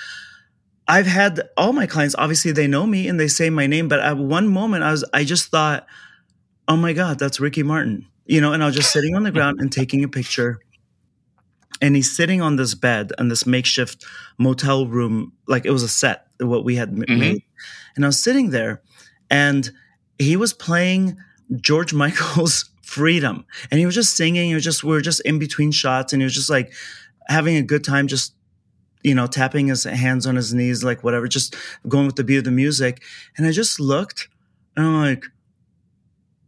I've 0.87 1.07
had 1.07 1.41
all 1.57 1.73
my 1.73 1.87
clients, 1.87 2.13
obviously 2.15 2.51
they 2.51 2.67
know 2.67 2.85
me 2.85 3.07
and 3.07 3.19
they 3.19 3.29
say 3.29 3.49
my 3.49 3.65
name, 3.65 3.87
but 3.87 3.99
at 3.99 4.17
one 4.17 4.47
moment 4.47 4.83
I 4.83 4.91
was, 4.91 5.03
I 5.11 5.23
just 5.23 5.49
thought, 5.49 5.87
oh 6.67 6.77
my 6.77 6.93
God, 6.93 7.17
that's 7.17 7.39
Ricky 7.39 7.63
Martin, 7.63 8.05
you 8.27 8.41
know, 8.41 8.53
and 8.53 8.61
I 8.61 8.67
was 8.67 8.75
just 8.75 8.91
sitting 8.91 9.15
on 9.15 9.23
the 9.23 9.31
ground 9.31 9.59
and 9.59 9.71
taking 9.71 10.03
a 10.03 10.07
picture 10.07 10.59
and 11.83 11.97
he's 11.97 12.15
sitting 12.15 12.41
on 12.41 12.55
this 12.55 12.73
bed 12.73 13.11
in 13.19 13.27
this 13.27 13.45
makeshift 13.45 14.05
motel 14.39 14.87
room 14.87 15.33
like 15.47 15.65
it 15.65 15.71
was 15.71 15.83
a 15.83 15.89
set 15.89 16.27
what 16.39 16.63
we 16.63 16.75
had 16.75 16.91
mm-hmm. 16.91 17.19
made. 17.19 17.43
And 17.95 18.05
i 18.05 18.07
was 18.07 18.23
sitting 18.23 18.49
there 18.49 18.81
and 19.29 19.69
he 20.17 20.35
was 20.35 20.53
playing 20.53 21.17
george 21.57 21.93
michael's 22.03 22.69
freedom. 22.81 23.45
And 23.71 23.79
he 23.79 23.85
was 23.85 23.95
just 23.95 24.15
singing 24.15 24.49
he 24.49 24.55
was 24.55 24.63
just 24.63 24.83
we 24.83 24.91
were 24.91 25.01
just 25.01 25.21
in 25.21 25.39
between 25.39 25.71
shots 25.71 26.13
and 26.13 26.21
he 26.21 26.23
was 26.23 26.33
just 26.33 26.49
like 26.49 26.73
having 27.27 27.57
a 27.57 27.61
good 27.61 27.83
time 27.83 28.07
just 28.07 28.33
you 29.03 29.13
know 29.13 29.27
tapping 29.27 29.67
his 29.67 29.83
hands 29.83 30.25
on 30.25 30.35
his 30.35 30.53
knees 30.53 30.83
like 30.83 31.03
whatever 31.03 31.27
just 31.27 31.55
going 31.87 32.05
with 32.05 32.15
the 32.15 32.23
beat 32.23 32.37
of 32.37 32.43
the 32.45 32.51
music. 32.51 33.03
And 33.37 33.45
i 33.45 33.51
just 33.51 33.79
looked 33.79 34.29
and 34.77 34.85
i'm 34.85 35.01
like 35.01 35.25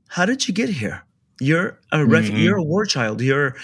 how 0.08 0.26
did 0.26 0.48
you 0.48 0.54
get 0.54 0.70
here? 0.70 1.04
You're 1.42 1.78
a 1.92 2.06
ref- 2.06 2.26
mm-hmm. 2.26 2.38
you're 2.38 2.56
a 2.56 2.64
war 2.64 2.86
child. 2.86 3.20
You're 3.20 3.58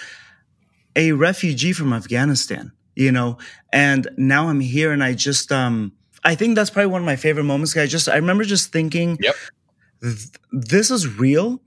a 0.96 1.12
refugee 1.12 1.72
from 1.72 1.92
Afghanistan, 1.92 2.72
you 2.94 3.12
know, 3.12 3.38
and 3.72 4.08
now 4.16 4.48
I'm 4.48 4.60
here 4.60 4.92
and 4.92 5.02
I 5.02 5.14
just, 5.14 5.50
um, 5.50 5.92
I 6.24 6.34
think 6.34 6.54
that's 6.54 6.70
probably 6.70 6.92
one 6.92 7.02
of 7.02 7.06
my 7.06 7.16
favorite 7.16 7.44
moments. 7.44 7.76
I 7.76 7.86
just, 7.86 8.08
I 8.08 8.16
remember 8.16 8.44
just 8.44 8.72
thinking, 8.72 9.18
yep. 9.20 9.34
this 10.52 10.90
is 10.90 11.18
real 11.18 11.60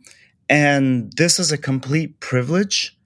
and 0.48 1.12
this 1.14 1.40
is 1.40 1.52
a 1.52 1.58
complete 1.58 2.20
privilege. 2.20 2.98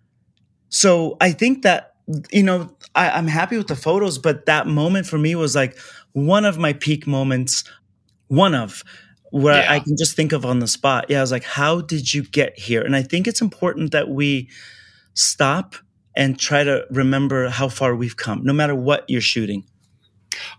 So 0.70 1.18
I 1.22 1.32
think 1.32 1.64
that, 1.64 1.96
you 2.32 2.44
know, 2.44 2.76
I, 2.96 3.12
I'm 3.12 3.28
happy 3.28 3.58
with 3.58 3.68
the 3.68 3.76
photos, 3.76 4.18
but 4.18 4.46
that 4.46 4.68
moment 4.68 5.06
for 5.06 5.18
me 5.18 5.36
was 5.36 5.56
like 5.56 5.78
one 6.12 6.46
of 6.46 6.58
my 6.58 6.74
peak 6.74 7.08
moments, 7.08 7.64
one 8.28 8.54
of, 8.54 8.84
where 9.32 9.62
yeah. 9.62 9.74
I 9.74 9.80
can 9.80 9.96
just 9.96 10.16
think 10.16 10.32
of 10.32 10.44
on 10.44 10.58
the 10.58 10.68
spot. 10.68 11.06
Yeah, 11.08 11.20
I 11.20 11.22
was 11.22 11.32
like, 11.32 11.44
how 11.44 11.82
did 11.82 12.14
you 12.14 12.24
get 12.24 12.58
here? 12.58 12.82
And 12.82 12.96
I 12.96 13.04
think 13.04 13.28
it's 13.28 13.42
important 13.42 13.92
that 13.92 14.10
we 14.10 14.50
stop 15.14 15.76
and 16.20 16.38
try 16.38 16.66
to 16.66 16.86
remember 16.92 17.48
how 17.48 17.70
far 17.70 17.96
we've 17.96 18.18
come, 18.18 18.44
no 18.44 18.52
matter 18.52 18.76
what 18.76 19.06
you're 19.08 19.22
shooting. 19.22 19.64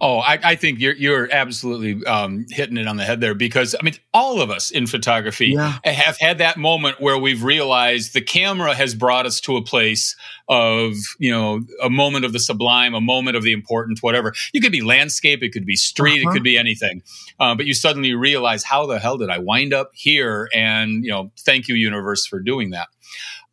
Oh, 0.01 0.19
I, 0.19 0.39
I, 0.43 0.55
think 0.57 0.81
you're 0.81 0.95
you're 0.95 1.29
absolutely 1.31 2.05
um, 2.07 2.47
hitting 2.51 2.77
it 2.77 2.89
on 2.89 2.97
the 2.97 3.05
head 3.05 3.21
there 3.21 3.35
because 3.35 3.75
I 3.79 3.85
mean 3.85 3.95
all 4.13 4.41
of 4.41 4.51
us 4.51 4.71
in 4.71 4.87
photography 4.87 5.49
yeah. 5.49 5.79
have 5.85 6.17
had 6.19 6.39
that 6.39 6.57
moment 6.57 7.01
where 7.01 7.17
we've 7.17 7.45
realized 7.45 8.13
the 8.13 8.21
camera 8.21 8.75
has 8.75 8.95
brought 8.95 9.27
us 9.27 9.41
to 9.43 9.57
a 9.57 9.63
place 9.63 10.17
of 10.49 10.95
you 11.19 11.31
know 11.31 11.61
a 11.83 11.89
moment 11.89 12.25
of 12.25 12.33
the 12.33 12.41
sublime, 12.41 12.95
a 12.95 13.01
moment 13.01 13.37
of 13.37 13.43
the 13.43 13.53
important, 13.53 14.03
whatever. 14.03 14.35
You 14.53 14.61
could 14.61 14.73
be 14.73 14.81
landscape, 14.81 15.43
it 15.43 15.53
could 15.53 15.67
be 15.67 15.77
street, 15.77 16.21
uh-huh. 16.23 16.31
it 16.31 16.33
could 16.33 16.45
be 16.45 16.59
anything, 16.59 17.03
uh, 17.39 17.55
but 17.55 17.67
you 17.67 17.75
suddenly 17.75 18.15
realize 18.15 18.65
how 18.65 18.87
the 18.87 18.99
hell 18.99 19.19
did 19.19 19.31
I 19.31 19.39
wind 19.39 19.73
up 19.73 19.91
here? 19.95 20.49
And 20.55 21.05
you 21.05 21.11
know, 21.11 21.31
thank 21.39 21.69
you 21.69 21.75
universe 21.75 22.27
for 22.27 22.41
doing 22.41 22.71
that. 22.71 22.89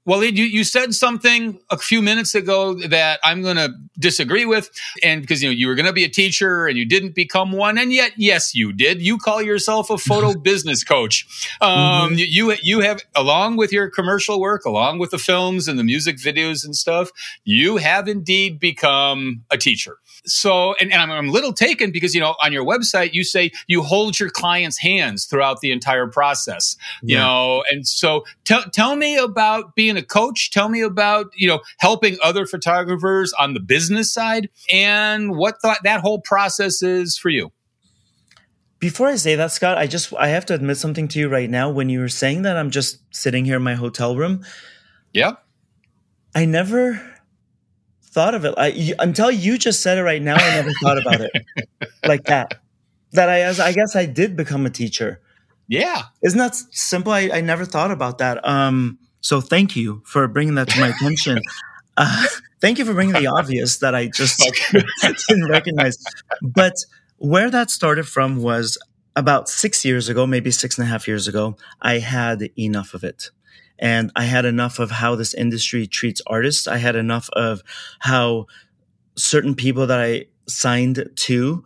Well, 0.08 0.24
you, 0.24 0.46
you 0.46 0.64
said 0.64 0.96
something 0.96 1.60
a 1.70 1.78
few 1.78 2.02
minutes 2.02 2.34
ago 2.34 2.76
that 2.76 3.20
I'm 3.26 3.42
going 3.42 3.58
to 3.58 3.74
disagree 4.00 4.46
with. 4.46 4.72
And 5.04 5.20
because, 5.20 5.44
you 5.44 5.50
know, 5.50 5.54
you 5.54 5.68
were 5.68 5.76
going 5.76 5.86
to 5.86 5.92
be 5.92 6.06
a 6.06 6.10
teacher 6.10 6.66
and 6.66 6.78
you 6.78 6.86
didn't 6.86 7.14
become 7.14 7.52
one. 7.52 7.78
And 7.78 7.92
yet, 7.92 8.14
yes, 8.16 8.56
you 8.56 8.72
did. 8.72 9.02
You 9.02 9.18
call 9.18 9.42
yourself 9.42 9.90
a 9.90 9.98
photo 9.98 10.34
business 10.40 10.86
coach. 10.86 11.50
Um, 11.60 12.12
mm-hmm. 12.12 12.14
you, 12.20 12.56
you 12.64 12.80
have, 12.80 13.02
along 13.16 13.58
with 13.58 13.74
your 13.74 13.90
commercial 13.90 14.40
work, 14.40 14.64
along 14.64 15.00
with 15.00 15.12
the 15.12 15.18
films 15.18 15.68
and 15.68 15.78
the 15.78 15.84
music 15.84 16.16
videos 16.16 16.64
and 16.64 16.74
stuff, 16.74 17.12
you 17.44 17.76
have 17.76 18.08
indeed 18.08 18.62
become 18.62 19.44
a 19.52 19.58
teacher 19.58 19.98
so 20.28 20.76
and, 20.80 20.92
and 20.92 21.02
I'm, 21.02 21.12
I'm, 21.12 21.30
a 21.30 21.32
little 21.32 21.54
taken 21.54 21.92
because 21.92 22.14
you 22.14 22.22
know 22.22 22.36
on 22.42 22.52
your 22.52 22.66
website 22.66 23.14
you 23.14 23.24
say 23.24 23.52
you 23.68 23.82
hold 23.82 24.20
your 24.20 24.30
clients 24.30 24.78
hands 24.78 25.26
throughout 25.26 25.62
the 25.62 25.72
entire 25.72 26.08
process 26.08 26.78
you 27.02 27.16
yeah. 27.16 27.24
know 27.24 27.64
and 27.72 27.88
so 27.88 28.26
tell 28.44 28.64
tell 28.64 28.96
me 28.96 29.18
about 29.18 29.76
being 29.76 29.97
a 29.98 30.04
coach 30.04 30.52
tell 30.52 30.70
me 30.70 30.82
about 30.82 31.28
you 31.36 31.48
know 31.48 31.62
helping 31.80 32.18
other 32.24 32.46
photographers 32.46 33.34
on 33.34 33.54
the 33.54 33.60
business 33.60 34.12
side 34.12 34.50
and 34.72 35.36
what 35.36 35.56
th- 35.62 35.78
that 35.84 36.02
whole 36.02 36.22
process 36.22 36.82
is 36.82 37.18
for 37.18 37.30
you 37.30 37.52
before 38.80 39.08
I 39.08 39.16
say 39.16 39.36
that, 39.36 39.52
Scott, 39.52 39.78
I 39.78 39.88
just 39.88 40.14
I 40.14 40.28
have 40.30 40.46
to 40.48 40.54
admit 40.54 40.78
something 40.78 41.08
to 41.10 41.20
you 41.20 41.30
right 41.30 41.50
now. 41.50 41.70
When 41.70 41.90
you 41.90 42.00
were 42.00 42.10
saying 42.10 42.44
that 42.44 42.58
I'm 42.58 42.70
just 42.70 43.00
sitting 43.14 43.46
here 43.46 43.58
in 43.58 43.64
my 43.64 43.76
hotel 43.76 44.16
room, 44.16 44.46
yeah, 45.14 45.34
I 46.36 46.46
never 46.46 47.02
thought 48.04 48.36
of 48.36 48.46
it 48.46 48.54
I, 48.58 48.68
you, 48.68 48.96
until 49.00 49.32
you 49.32 49.58
just 49.58 49.82
said 49.82 49.98
it 49.98 50.04
right 50.04 50.22
now. 50.22 50.36
I 50.36 50.56
never 50.56 50.72
thought 50.82 50.98
about 50.98 51.22
it 51.22 51.32
like 52.06 52.26
that. 52.26 52.62
That 53.14 53.30
I, 53.30 53.42
as 53.42 53.60
I 53.60 53.72
guess, 53.72 53.96
I 53.96 54.06
did 54.06 54.36
become 54.36 54.66
a 54.66 54.70
teacher. 54.70 55.22
Yeah, 55.68 56.04
isn't 56.24 56.38
that 56.38 56.56
simple? 56.56 57.12
I, 57.12 57.30
I 57.34 57.42
never 57.42 57.66
thought 57.66 57.92
about 57.92 58.20
that. 58.20 58.48
Um, 58.48 59.00
so 59.22 59.42
thank 59.42 59.76
you 59.76 60.02
for 60.06 60.28
bringing 60.28 60.56
that 60.56 60.70
to 60.70 60.80
my 60.80 60.90
attention. 60.90 61.40
Uh, 61.96 62.26
thank 62.62 62.78
you 62.78 62.86
for 62.86 62.94
bringing 62.94 63.14
the 63.14 63.28
obvious 63.28 63.78
that 63.80 63.96
I 63.96 64.08
just 64.08 64.40
didn't 65.28 65.50
recognize. 65.50 65.98
But 66.42 66.76
where 67.18 67.50
that 67.50 67.70
started 67.70 68.08
from 68.08 68.38
was 68.38 68.78
about 69.16 69.50
six 69.50 69.84
years 69.84 70.10
ago, 70.10 70.28
maybe 70.28 70.52
six 70.52 70.78
and 70.78 70.88
a 70.88 70.90
half 70.90 71.08
years 71.08 71.28
ago. 71.28 71.58
I 71.82 71.98
had 71.98 72.50
enough 72.58 72.94
of 72.94 73.04
it. 73.04 73.32
And 73.80 74.12
I 74.16 74.24
had 74.24 74.46
enough 74.46 74.80
of 74.80 74.92
how 74.92 75.16
this 75.16 75.34
industry 75.34 75.88
treats 75.88 76.22
artists. 76.28 76.68
I 76.68 76.78
had 76.78 76.96
enough 76.96 77.30
of 77.34 77.64
how 78.00 78.46
certain 79.16 79.56
people 79.56 79.88
that 79.88 80.00
I 80.00 80.26
signed 80.48 81.10
to 81.16 81.66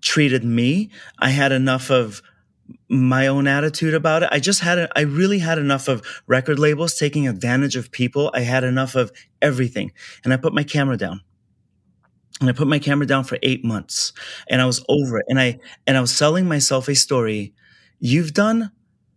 treated 0.00 0.44
me. 0.44 0.90
I 1.18 1.30
had 1.30 1.52
enough 1.52 1.90
of 1.90 2.22
my 2.88 3.26
own 3.26 3.46
attitude 3.46 3.94
about 3.94 4.22
it. 4.22 4.28
I 4.32 4.38
just 4.38 4.60
had, 4.60 4.90
I 4.94 5.02
really 5.02 5.38
had 5.38 5.58
enough 5.58 5.88
of 5.88 6.02
record 6.26 6.58
labels 6.58 6.94
taking 6.94 7.28
advantage 7.28 7.76
of 7.76 7.90
people. 7.90 8.30
I 8.34 8.40
had 8.40 8.64
enough 8.64 8.94
of 8.94 9.12
everything. 9.42 9.92
And 10.24 10.32
I 10.32 10.36
put 10.36 10.54
my 10.54 10.62
camera 10.62 10.96
down. 10.96 11.20
And 12.40 12.50
I 12.50 12.52
put 12.52 12.68
my 12.68 12.78
camera 12.78 13.06
down 13.06 13.24
for 13.24 13.38
eight 13.42 13.64
months 13.64 14.12
and 14.48 14.60
I 14.60 14.66
was 14.66 14.84
over 14.88 15.18
it. 15.18 15.26
And 15.28 15.40
I, 15.40 15.58
and 15.86 15.96
I 15.96 16.00
was 16.00 16.14
selling 16.14 16.46
myself 16.46 16.86
a 16.88 16.94
story. 16.94 17.54
You've 17.98 18.34
done 18.34 18.72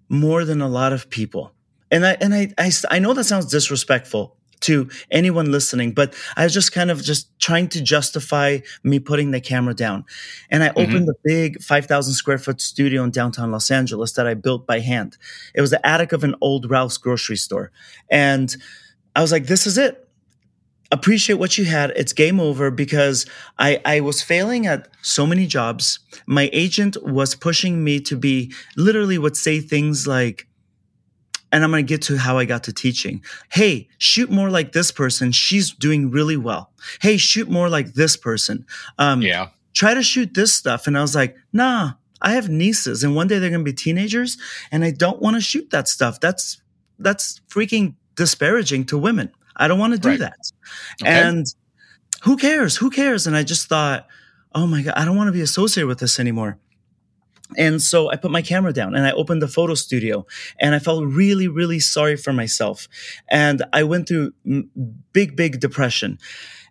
more 0.07 0.45
than 0.45 0.62
a 0.62 0.69
lot 0.69 0.93
of 0.93 1.09
people. 1.09 1.53
And 1.91 2.05
I, 2.05 2.17
and 2.21 2.33
I, 2.33 2.53
I, 2.57 2.71
I 2.89 2.99
know 2.99 3.13
that 3.13 3.25
sounds 3.25 3.47
disrespectful 3.47 4.38
to 4.61 4.89
anyone 5.11 5.51
listening, 5.51 5.93
but 5.93 6.13
I 6.35 6.43
was 6.43 6.53
just 6.53 6.71
kind 6.71 6.91
of 6.91 7.01
just 7.01 7.37
trying 7.39 7.67
to 7.69 7.81
justify 7.81 8.59
me 8.83 8.99
putting 8.99 9.31
the 9.31 9.41
camera 9.41 9.73
down. 9.73 10.05
And 10.49 10.63
I 10.63 10.69
mm-hmm. 10.69 10.79
opened 10.79 11.07
the 11.07 11.15
big 11.23 11.61
5,000 11.61 12.13
square 12.13 12.37
foot 12.37 12.61
studio 12.61 13.03
in 13.03 13.11
downtown 13.11 13.51
Los 13.51 13.71
Angeles 13.71 14.13
that 14.13 14.27
I 14.27 14.33
built 14.33 14.67
by 14.67 14.79
hand. 14.79 15.17
It 15.55 15.61
was 15.61 15.71
the 15.71 15.85
attic 15.85 16.11
of 16.11 16.23
an 16.23 16.35
old 16.41 16.69
Ralph's 16.69 16.97
grocery 16.97 17.37
store. 17.37 17.71
And 18.09 18.55
I 19.15 19.21
was 19.21 19.31
like, 19.31 19.45
this 19.45 19.65
is 19.65 19.77
it. 19.77 20.05
Appreciate 20.91 21.35
what 21.35 21.57
you 21.57 21.65
had. 21.65 21.91
It's 21.95 22.13
game 22.13 22.39
over 22.39 22.71
because 22.71 23.27
I, 23.59 23.79
I 23.85 23.99
was 23.99 24.23
failing 24.23 24.65
at 24.65 24.87
so 25.03 25.27
many 25.27 25.45
jobs. 25.45 25.99
My 26.25 26.49
agent 26.51 26.97
was 27.03 27.35
pushing 27.35 27.83
me 27.83 27.99
to 28.01 28.17
be 28.17 28.51
literally 28.75 29.19
would 29.19 29.37
say 29.37 29.59
things 29.59 30.07
like, 30.07 30.48
and 31.51 31.63
I'm 31.63 31.71
going 31.71 31.85
to 31.85 31.89
get 31.89 32.01
to 32.03 32.17
how 32.17 32.38
I 32.38 32.45
got 32.45 32.63
to 32.65 32.73
teaching. 32.73 33.23
Hey, 33.51 33.88
shoot 33.97 34.29
more 34.29 34.49
like 34.49 34.71
this 34.71 34.91
person. 34.91 35.31
She's 35.31 35.71
doing 35.71 36.12
really 36.12 36.38
well. 36.38 36.71
Hey, 37.01 37.17
shoot 37.17 37.49
more 37.49 37.69
like 37.69 37.93
this 37.93 38.15
person. 38.15 38.65
Um, 38.97 39.21
yeah. 39.21 39.49
Try 39.73 39.93
to 39.93 40.03
shoot 40.03 40.33
this 40.33 40.53
stuff. 40.53 40.88
And 40.88 40.97
I 40.97 41.01
was 41.01 41.15
like, 41.15 41.35
nah, 41.53 41.93
I 42.21 42.33
have 42.33 42.49
nieces 42.49 43.03
and 43.03 43.15
one 43.15 43.27
day 43.27 43.39
they're 43.39 43.49
going 43.49 43.63
to 43.63 43.71
be 43.71 43.75
teenagers 43.75 44.38
and 44.71 44.83
I 44.83 44.91
don't 44.91 45.21
want 45.21 45.35
to 45.35 45.41
shoot 45.41 45.69
that 45.71 45.88
stuff. 45.88 46.19
That's, 46.19 46.62
that's 46.97 47.39
freaking 47.49 47.95
disparaging 48.15 48.85
to 48.88 48.97
women. 48.97 49.31
I 49.55 49.67
don't 49.67 49.79
want 49.79 49.93
to 49.93 49.99
do 49.99 50.09
right. 50.09 50.19
that. 50.19 50.51
Okay. 51.01 51.12
And 51.12 51.45
who 52.23 52.35
cares? 52.35 52.77
Who 52.77 52.89
cares? 52.89 53.27
And 53.27 53.35
I 53.35 53.43
just 53.43 53.67
thought, 53.67 54.07
oh 54.53 54.67
my 54.67 54.81
God, 54.81 54.95
I 54.97 55.05
don't 55.05 55.15
want 55.15 55.27
to 55.27 55.31
be 55.31 55.41
associated 55.41 55.88
with 55.88 55.99
this 55.99 56.19
anymore. 56.19 56.57
And 57.57 57.81
so 57.81 58.12
I 58.12 58.15
put 58.15 58.31
my 58.31 58.41
camera 58.41 58.73
down 58.73 58.95
and 58.95 59.05
I 59.05 59.12
opened 59.12 59.41
the 59.41 59.47
photo 59.47 59.73
studio 59.73 60.25
and 60.59 60.75
I 60.75 60.79
felt 60.79 61.03
really, 61.05 61.47
really 61.47 61.79
sorry 61.79 62.15
for 62.15 62.31
myself. 62.31 62.88
And 63.29 63.63
I 63.73 63.83
went 63.83 64.07
through 64.07 64.33
big, 65.13 65.35
big 65.35 65.59
depression. 65.59 66.19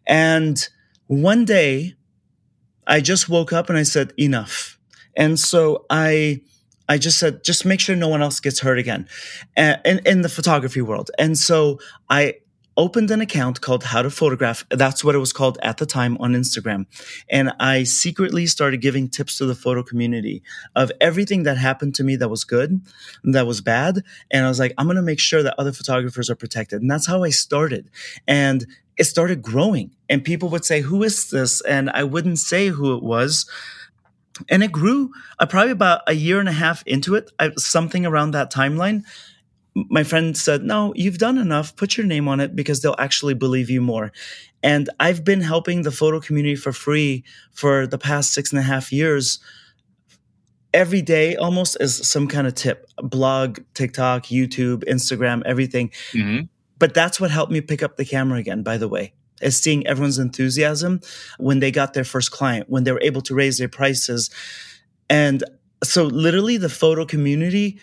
And 0.07 0.69
one 1.07 1.45
day 1.45 1.95
I 2.87 3.01
just 3.01 3.29
woke 3.29 3.53
up 3.53 3.69
and 3.69 3.79
I 3.79 3.83
said, 3.83 4.13
enough. 4.19 4.79
And 5.17 5.39
so 5.39 5.85
I, 5.91 6.43
I 6.89 6.97
just 6.97 7.19
said, 7.19 7.43
just 7.45 7.67
make 7.67 7.81
sure 7.81 7.97
no 7.97 8.09
one 8.09 8.23
else 8.23 8.41
gets 8.41 8.61
hurt 8.61 8.79
again 8.79 9.09
in, 9.57 10.01
in 10.07 10.23
the 10.23 10.29
photography 10.29 10.81
world. 10.81 11.11
And 11.19 11.37
so 11.37 11.81
I 12.09 12.37
opened 12.79 13.11
an 13.11 13.21
account 13.21 13.61
called 13.61 13.83
How 13.83 14.03
to 14.03 14.09
Photograph. 14.09 14.65
That's 14.71 15.03
what 15.03 15.17
it 15.17 15.19
was 15.19 15.33
called 15.33 15.59
at 15.63 15.79
the 15.79 15.85
time 15.85 16.17
on 16.21 16.33
Instagram. 16.33 16.87
And 17.29 17.53
I 17.59 17.83
secretly 17.83 18.47
started 18.47 18.81
giving 18.81 19.11
tips 19.11 19.37
to 19.39 19.47
the 19.47 19.57
photo 19.57 19.83
community 19.83 20.45
of 20.77 20.93
everything 21.01 21.43
that 21.43 21.59
happened 21.59 21.97
to 21.97 22.05
me 22.05 22.15
that 22.17 22.31
was 22.31 22.45
good, 22.45 22.81
that 23.25 23.49
was 23.49 23.61
bad. 23.61 24.05
And 24.31 24.47
I 24.47 24.49
was 24.49 24.61
like, 24.61 24.73
I'm 24.79 24.87
going 24.87 24.97
to 24.97 25.03
make 25.03 25.19
sure 25.19 25.43
that 25.43 25.57
other 25.59 25.73
photographers 25.73 26.31
are 26.31 26.37
protected. 26.37 26.81
And 26.81 26.91
that's 26.91 27.07
how 27.07 27.25
I 27.25 27.31
started. 27.31 27.91
And 28.29 28.65
it 28.97 29.05
started 29.05 29.43
growing. 29.43 29.97
And 30.09 30.25
people 30.25 30.49
would 30.51 30.65
say, 30.65 30.81
Who 30.81 31.03
is 31.03 31.31
this? 31.31 31.61
And 31.63 31.91
I 31.91 32.05
wouldn't 32.05 32.39
say 32.39 32.69
who 32.69 32.97
it 32.97 33.03
was. 33.03 33.51
And 34.49 34.63
it 34.63 34.71
grew 34.71 35.11
uh, 35.41 35.47
probably 35.47 35.73
about 35.73 36.03
a 36.07 36.13
year 36.13 36.39
and 36.39 36.49
a 36.49 36.53
half 36.53 36.85
into 36.87 37.17
it, 37.17 37.31
I, 37.41 37.51
something 37.57 38.07
around 38.07 38.31
that 38.33 38.53
timeline 38.53 39.03
my 39.89 40.05
friend 40.05 40.37
said, 40.37 40.63
No, 40.63 40.93
you've 40.97 41.19
done 41.19 41.39
enough. 41.39 41.77
Put 41.77 41.97
your 41.97 42.07
name 42.07 42.29
on 42.29 42.41
it 42.41 42.57
because 42.57 42.81
they'll 42.81 42.95
actually 42.99 43.35
believe 43.35 43.71
you 43.71 43.81
more. 43.81 44.13
And 44.63 44.91
I've 44.99 45.25
been 45.25 45.41
helping 45.41 45.83
the 45.83 45.91
photo 45.91 46.21
community 46.21 46.57
for 46.57 46.73
free 46.73 47.25
for 47.53 47.87
the 47.87 47.99
past 47.99 48.33
six 48.33 48.51
and 48.51 48.59
a 48.59 48.63
half 48.63 48.93
years. 48.93 49.39
Every 50.75 51.01
day, 51.01 51.37
almost 51.37 51.77
as 51.81 52.07
some 52.07 52.29
kind 52.29 52.47
of 52.47 52.55
tip 52.55 52.89
blog, 52.99 53.61
TikTok, 53.75 54.25
YouTube, 54.25 54.85
Instagram, 54.85 55.43
everything. 55.47 55.91
Mm-hmm. 56.13 56.47
But 56.79 56.95
that's 56.95 57.21
what 57.21 57.31
helped 57.31 57.53
me 57.53 57.61
pick 57.61 57.83
up 57.83 57.97
the 57.97 58.05
camera 58.05 58.39
again, 58.39 58.63
by 58.63 58.77
the 58.77 58.89
way, 58.89 59.15
is 59.41 59.57
seeing 59.57 59.87
everyone's 59.87 60.19
enthusiasm 60.19 61.01
when 61.39 61.61
they 61.61 61.71
got 61.71 61.95
their 61.95 62.05
first 62.05 62.31
client, 62.31 62.69
when 62.69 62.85
they 62.85 62.93
were 62.93 63.03
able 63.03 63.23
to 63.23 63.35
raise 63.35 63.59
their 63.59 63.69
prices. 63.69 64.31
And 65.09 65.43
so, 65.83 66.05
literally, 66.05 66.57
the 66.57 66.69
photo 66.69 67.05
community 67.05 67.81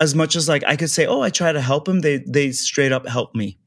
as 0.00 0.14
much 0.14 0.36
as 0.36 0.48
like 0.48 0.64
I 0.66 0.76
could 0.76 0.90
say, 0.90 1.06
oh, 1.06 1.20
I 1.20 1.30
try 1.30 1.52
to 1.52 1.60
help 1.60 1.84
them, 1.84 2.00
they 2.00 2.18
they 2.18 2.52
straight 2.52 2.92
up 2.92 3.06
help 3.06 3.34
me. 3.34 3.58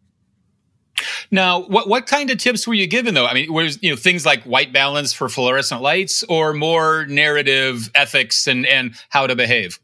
Now, 1.31 1.61
what 1.63 1.87
what 1.87 2.07
kind 2.07 2.29
of 2.29 2.37
tips 2.37 2.67
were 2.67 2.73
you 2.73 2.87
given 2.87 3.13
though? 3.13 3.25
I 3.25 3.33
mean, 3.33 3.51
was 3.51 3.81
you 3.81 3.89
know 3.89 3.95
things 3.95 4.25
like 4.25 4.43
white 4.43 4.73
balance 4.73 5.13
for 5.13 5.29
fluorescent 5.29 5.81
lights, 5.81 6.23
or 6.29 6.53
more 6.53 7.05
narrative 7.07 7.89
ethics 7.95 8.47
and 8.47 8.65
and 8.65 8.93
how 9.09 9.27
to 9.27 9.35
behave? 9.35 9.79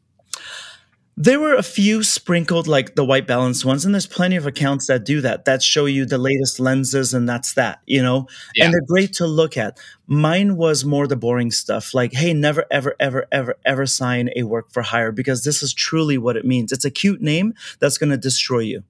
There 1.20 1.40
were 1.40 1.56
a 1.56 1.64
few 1.64 2.04
sprinkled, 2.04 2.68
like 2.68 2.94
the 2.94 3.04
white 3.04 3.26
balance 3.26 3.64
ones, 3.64 3.84
and 3.84 3.92
there's 3.92 4.06
plenty 4.06 4.36
of 4.36 4.46
accounts 4.46 4.86
that 4.86 5.04
do 5.04 5.20
that, 5.22 5.46
that 5.46 5.64
show 5.64 5.86
you 5.86 6.06
the 6.06 6.16
latest 6.16 6.60
lenses, 6.60 7.12
and 7.12 7.28
that's 7.28 7.54
that, 7.54 7.80
you 7.86 8.00
know? 8.00 8.28
Yeah. 8.54 8.66
And 8.66 8.72
they're 8.72 8.86
great 8.86 9.14
to 9.14 9.26
look 9.26 9.56
at. 9.56 9.80
Mine 10.06 10.54
was 10.56 10.84
more 10.84 11.08
the 11.08 11.16
boring 11.16 11.50
stuff, 11.50 11.92
like, 11.92 12.12
hey, 12.12 12.32
never, 12.34 12.66
ever, 12.70 12.94
ever, 13.00 13.26
ever, 13.32 13.56
ever 13.64 13.84
sign 13.84 14.30
a 14.36 14.44
work 14.44 14.70
for 14.70 14.82
hire 14.82 15.10
because 15.10 15.42
this 15.42 15.60
is 15.60 15.74
truly 15.74 16.18
what 16.18 16.36
it 16.36 16.44
means. 16.44 16.70
It's 16.70 16.84
a 16.84 16.90
cute 16.90 17.20
name 17.20 17.52
that's 17.80 17.98
going 17.98 18.10
to 18.10 18.16
destroy 18.16 18.60
you. 18.60 18.84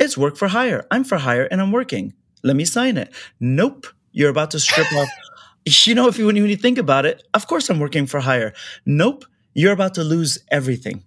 It's 0.00 0.18
work 0.18 0.36
for 0.36 0.48
hire. 0.48 0.88
I'm 0.90 1.04
for 1.04 1.18
hire 1.18 1.44
and 1.44 1.60
I'm 1.60 1.70
working. 1.70 2.14
Let 2.42 2.56
me 2.56 2.64
sign 2.64 2.96
it. 2.96 3.14
Nope. 3.38 3.86
You're 4.10 4.30
about 4.30 4.50
to 4.50 4.58
strip 4.60 4.92
off. 4.92 5.08
You 5.64 5.94
know, 5.94 6.08
if 6.08 6.18
you, 6.18 6.26
when 6.26 6.34
you 6.34 6.56
think 6.56 6.76
about 6.76 7.06
it, 7.06 7.22
of 7.34 7.46
course 7.46 7.70
I'm 7.70 7.78
working 7.78 8.06
for 8.06 8.18
hire. 8.18 8.52
Nope. 8.84 9.24
You're 9.54 9.72
about 9.72 9.94
to 9.94 10.02
lose 10.02 10.40
everything 10.50 11.04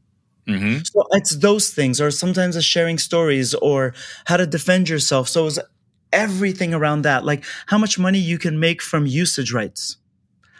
Mm-hmm. 0.47 0.83
So 0.83 1.07
it's 1.11 1.35
those 1.37 1.71
things, 1.71 1.99
or 1.99 2.11
sometimes 2.11 2.55
it's 2.55 2.65
sharing 2.65 2.97
stories 2.97 3.53
or 3.55 3.93
how 4.25 4.37
to 4.37 4.45
defend 4.45 4.89
yourself. 4.89 5.27
So 5.27 5.47
it's 5.47 5.59
everything 6.13 6.73
around 6.73 7.01
that, 7.01 7.25
like 7.25 7.43
how 7.67 7.77
much 7.77 7.97
money 7.97 8.19
you 8.19 8.37
can 8.37 8.59
make 8.59 8.81
from 8.81 9.05
usage 9.05 9.51
rights, 9.51 9.97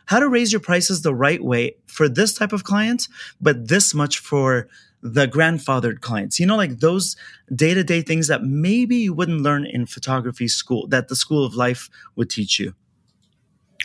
how 0.08 0.20
to 0.20 0.28
raise 0.28 0.52
your 0.52 0.60
prices 0.60 1.02
the 1.02 1.14
right 1.14 1.44
way 1.44 1.76
for 1.86 2.10
this 2.10 2.34
type 2.34 2.52
of 2.52 2.64
client, 2.64 3.08
but 3.40 3.68
this 3.68 3.94
much 3.94 4.20
for 4.20 4.68
the 5.02 5.28
grandfathered 5.28 6.02
clients. 6.02 6.40
You 6.40 6.48
know, 6.48 6.58
like 6.58 6.80
those 6.80 7.16
day 7.54 7.76
to 7.76 7.84
day 7.84 8.02
things 8.02 8.28
that 8.28 8.44
maybe 8.44 8.96
you 8.98 9.14
wouldn't 9.14 9.42
learn 9.42 9.66
in 9.66 9.86
photography 9.86 10.48
school, 10.48 10.88
that 10.88 11.10
the 11.10 11.16
school 11.16 11.46
of 11.46 11.54
life 11.54 11.90
would 12.16 12.30
teach 12.30 12.60
you. 12.60 12.74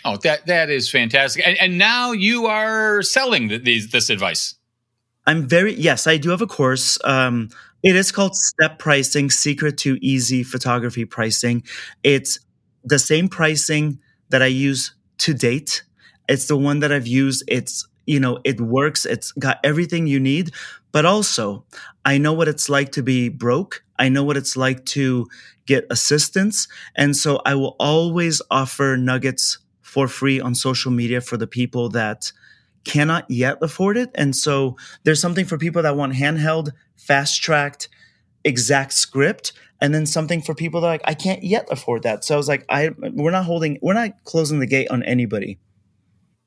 Oh, 0.03 0.17
that 0.19 0.47
that 0.47 0.71
is 0.71 0.91
fantastic! 0.91 1.47
And, 1.47 1.59
and 1.59 1.77
now 1.77 2.13
you 2.13 2.47
are 2.47 3.03
selling 3.03 3.49
these 3.65 3.91
this 3.91 4.09
advice. 4.09 4.55
I'm 5.31 5.47
very 5.47 5.75
yes, 5.75 6.09
I 6.09 6.17
do 6.17 6.31
have 6.31 6.43
a 6.43 6.47
course. 6.49 6.99
Um, 7.05 7.51
it 7.85 7.95
is 7.95 8.11
called 8.11 8.35
Step 8.35 8.81
Pricing: 8.81 9.31
Secret 9.31 9.79
to 9.79 9.97
Easy 10.05 10.43
Photography 10.43 11.05
Pricing. 11.05 11.63
It's 12.03 12.41
the 12.83 12.99
same 12.99 13.29
pricing 13.29 14.01
that 14.31 14.43
I 14.43 14.47
use 14.47 14.93
to 15.19 15.33
date. 15.33 15.85
It's 16.29 16.49
the 16.49 16.57
one 16.57 16.81
that 16.81 16.91
I've 16.91 17.07
used. 17.07 17.45
It's 17.47 17.87
you 18.07 18.19
know 18.19 18.41
it 18.43 18.61
works. 18.61 19.07
It's 19.07 19.31
got 19.31 19.61
everything 19.63 20.09
you 20.09 20.19
need. 20.19 20.51
But 20.91 21.05
also, 21.05 21.65
I 22.05 22.19
know 22.19 22.33
what 22.33 22.49
it's 22.49 22.69
like 22.69 22.91
to 22.93 23.03
be 23.05 23.29
broke. 23.29 23.85
I 24.01 24.09
know 24.09 24.25
what 24.25 24.37
it's 24.37 24.57
like 24.57 24.85
to 24.97 25.29
get 25.65 25.87
assistance, 25.91 26.67
and 26.97 27.17
so 27.17 27.41
I 27.47 27.55
will 27.55 27.77
always 27.79 28.43
offer 28.51 28.97
nuggets 28.97 29.59
for 29.81 30.09
free 30.09 30.41
on 30.41 30.57
social 30.57 30.91
media 30.91 31.21
for 31.21 31.37
the 31.37 31.47
people 31.47 31.89
that 31.91 32.33
cannot 32.85 33.31
yet 33.31 33.59
afford 33.61 33.97
it. 33.97 34.11
And 34.15 34.35
so 34.35 34.77
there's 35.05 35.21
something 35.21 35.45
for 35.45 35.59
people 35.59 35.83
that 35.83 35.97
want 35.97 36.15
handheld, 36.15 36.71
fast 36.97 37.43
tracked, 37.43 37.89
exact 38.45 38.93
script 38.93 39.53
and 39.81 39.95
then 39.95 40.07
something 40.07 40.43
for 40.43 40.55
people 40.55 40.81
that 40.81 40.87
like 40.87 41.03
I 41.05 41.15
can't 41.15 41.43
yet 41.43 41.67
afford 41.71 42.03
that. 42.03 42.25
So 42.25 42.35
I 42.35 42.37
was 42.37 42.49
like, 42.49 42.65
I 42.69 42.91
we're 42.99 43.31
not 43.31 43.45
holding, 43.45 43.79
we're 43.83 43.95
not 43.95 44.25
closing 44.25 44.61
the 44.61 44.67
gate 44.67 44.91
on 44.91 45.03
anybody. 45.03 45.59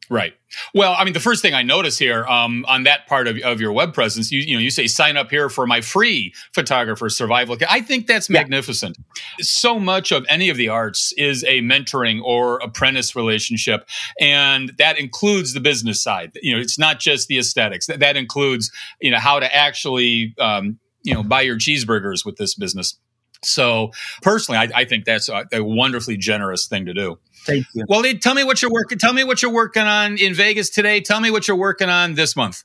Right. 0.09 0.33
Well, 0.73 0.95
I 0.97 1.05
mean, 1.05 1.13
the 1.13 1.19
first 1.19 1.41
thing 1.41 1.53
I 1.53 1.63
notice 1.63 1.97
here 1.97 2.25
um, 2.25 2.65
on 2.67 2.83
that 2.83 3.07
part 3.07 3.27
of, 3.27 3.37
of 3.39 3.61
your 3.61 3.71
web 3.71 3.93
presence, 3.93 4.31
you, 4.31 4.41
you 4.41 4.55
know, 4.55 4.59
you 4.59 4.69
say 4.69 4.85
sign 4.85 5.17
up 5.17 5.29
here 5.29 5.49
for 5.49 5.65
my 5.65 5.81
free 5.81 6.33
photographer 6.53 7.09
survival. 7.09 7.57
I 7.69 7.81
think 7.81 8.07
that's 8.07 8.29
yeah. 8.29 8.41
magnificent. 8.41 8.97
So 9.39 9.79
much 9.79 10.11
of 10.11 10.25
any 10.27 10.49
of 10.49 10.57
the 10.57 10.69
arts 10.69 11.13
is 11.17 11.43
a 11.45 11.61
mentoring 11.61 12.21
or 12.21 12.57
apprentice 12.59 13.15
relationship, 13.15 13.87
and 14.19 14.73
that 14.77 14.99
includes 14.99 15.53
the 15.53 15.61
business 15.61 16.03
side. 16.03 16.31
You 16.41 16.55
know, 16.55 16.61
it's 16.61 16.77
not 16.77 16.99
just 16.99 17.27
the 17.27 17.39
aesthetics. 17.39 17.87
That, 17.87 17.99
that 17.99 18.17
includes 18.17 18.71
you 19.01 19.11
know 19.11 19.19
how 19.19 19.39
to 19.39 19.55
actually 19.55 20.35
um, 20.37 20.79
you 21.03 21.13
know 21.13 21.23
buy 21.23 21.41
your 21.41 21.57
cheeseburgers 21.57 22.25
with 22.25 22.35
this 22.37 22.55
business. 22.55 22.97
So 23.45 23.91
personally, 24.21 24.57
I, 24.57 24.81
I 24.81 24.85
think 24.85 25.05
that's 25.05 25.29
a, 25.29 25.45
a 25.51 25.63
wonderfully 25.63 26.17
generous 26.17 26.67
thing 26.67 26.85
to 26.85 26.93
do. 26.93 27.19
Thank 27.45 27.65
you. 27.73 27.85
Well, 27.87 28.03
tell 28.21 28.33
me 28.33 28.43
what 28.43 28.61
you're 28.61 28.71
working. 28.71 28.97
Tell 28.97 29.13
me 29.13 29.23
what 29.23 29.41
you're 29.41 29.51
working 29.51 29.83
on 29.83 30.17
in 30.17 30.33
Vegas 30.33 30.69
today. 30.69 31.01
Tell 31.01 31.19
me 31.19 31.31
what 31.31 31.47
you're 31.47 31.57
working 31.57 31.89
on 31.89 32.15
this 32.15 32.35
month. 32.35 32.63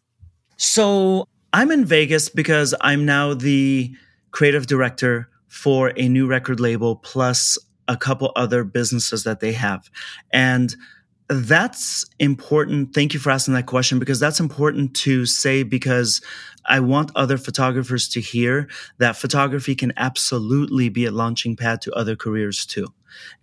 So 0.56 1.26
I'm 1.52 1.70
in 1.70 1.84
Vegas 1.84 2.28
because 2.28 2.74
I'm 2.80 3.04
now 3.04 3.34
the 3.34 3.92
creative 4.30 4.66
director 4.66 5.28
for 5.48 5.92
a 5.96 6.08
new 6.08 6.26
record 6.26 6.60
label 6.60 6.96
plus 6.96 7.58
a 7.88 7.96
couple 7.96 8.32
other 8.36 8.64
businesses 8.64 9.24
that 9.24 9.40
they 9.40 9.52
have, 9.52 9.90
and 10.32 10.74
that's 11.28 12.06
important. 12.18 12.94
Thank 12.94 13.14
you 13.14 13.20
for 13.20 13.30
asking 13.30 13.54
that 13.54 13.66
question 13.66 13.98
because 13.98 14.20
that's 14.20 14.40
important 14.40 14.94
to 14.96 15.26
say 15.26 15.62
because 15.62 16.20
I 16.66 16.80
want 16.80 17.10
other 17.14 17.38
photographers 17.38 18.08
to 18.10 18.20
hear 18.20 18.68
that 18.98 19.16
photography 19.16 19.74
can 19.74 19.92
absolutely 19.96 20.88
be 20.88 21.06
a 21.06 21.10
launching 21.10 21.56
pad 21.56 21.80
to 21.82 21.92
other 21.92 22.16
careers 22.16 22.66
too. 22.66 22.86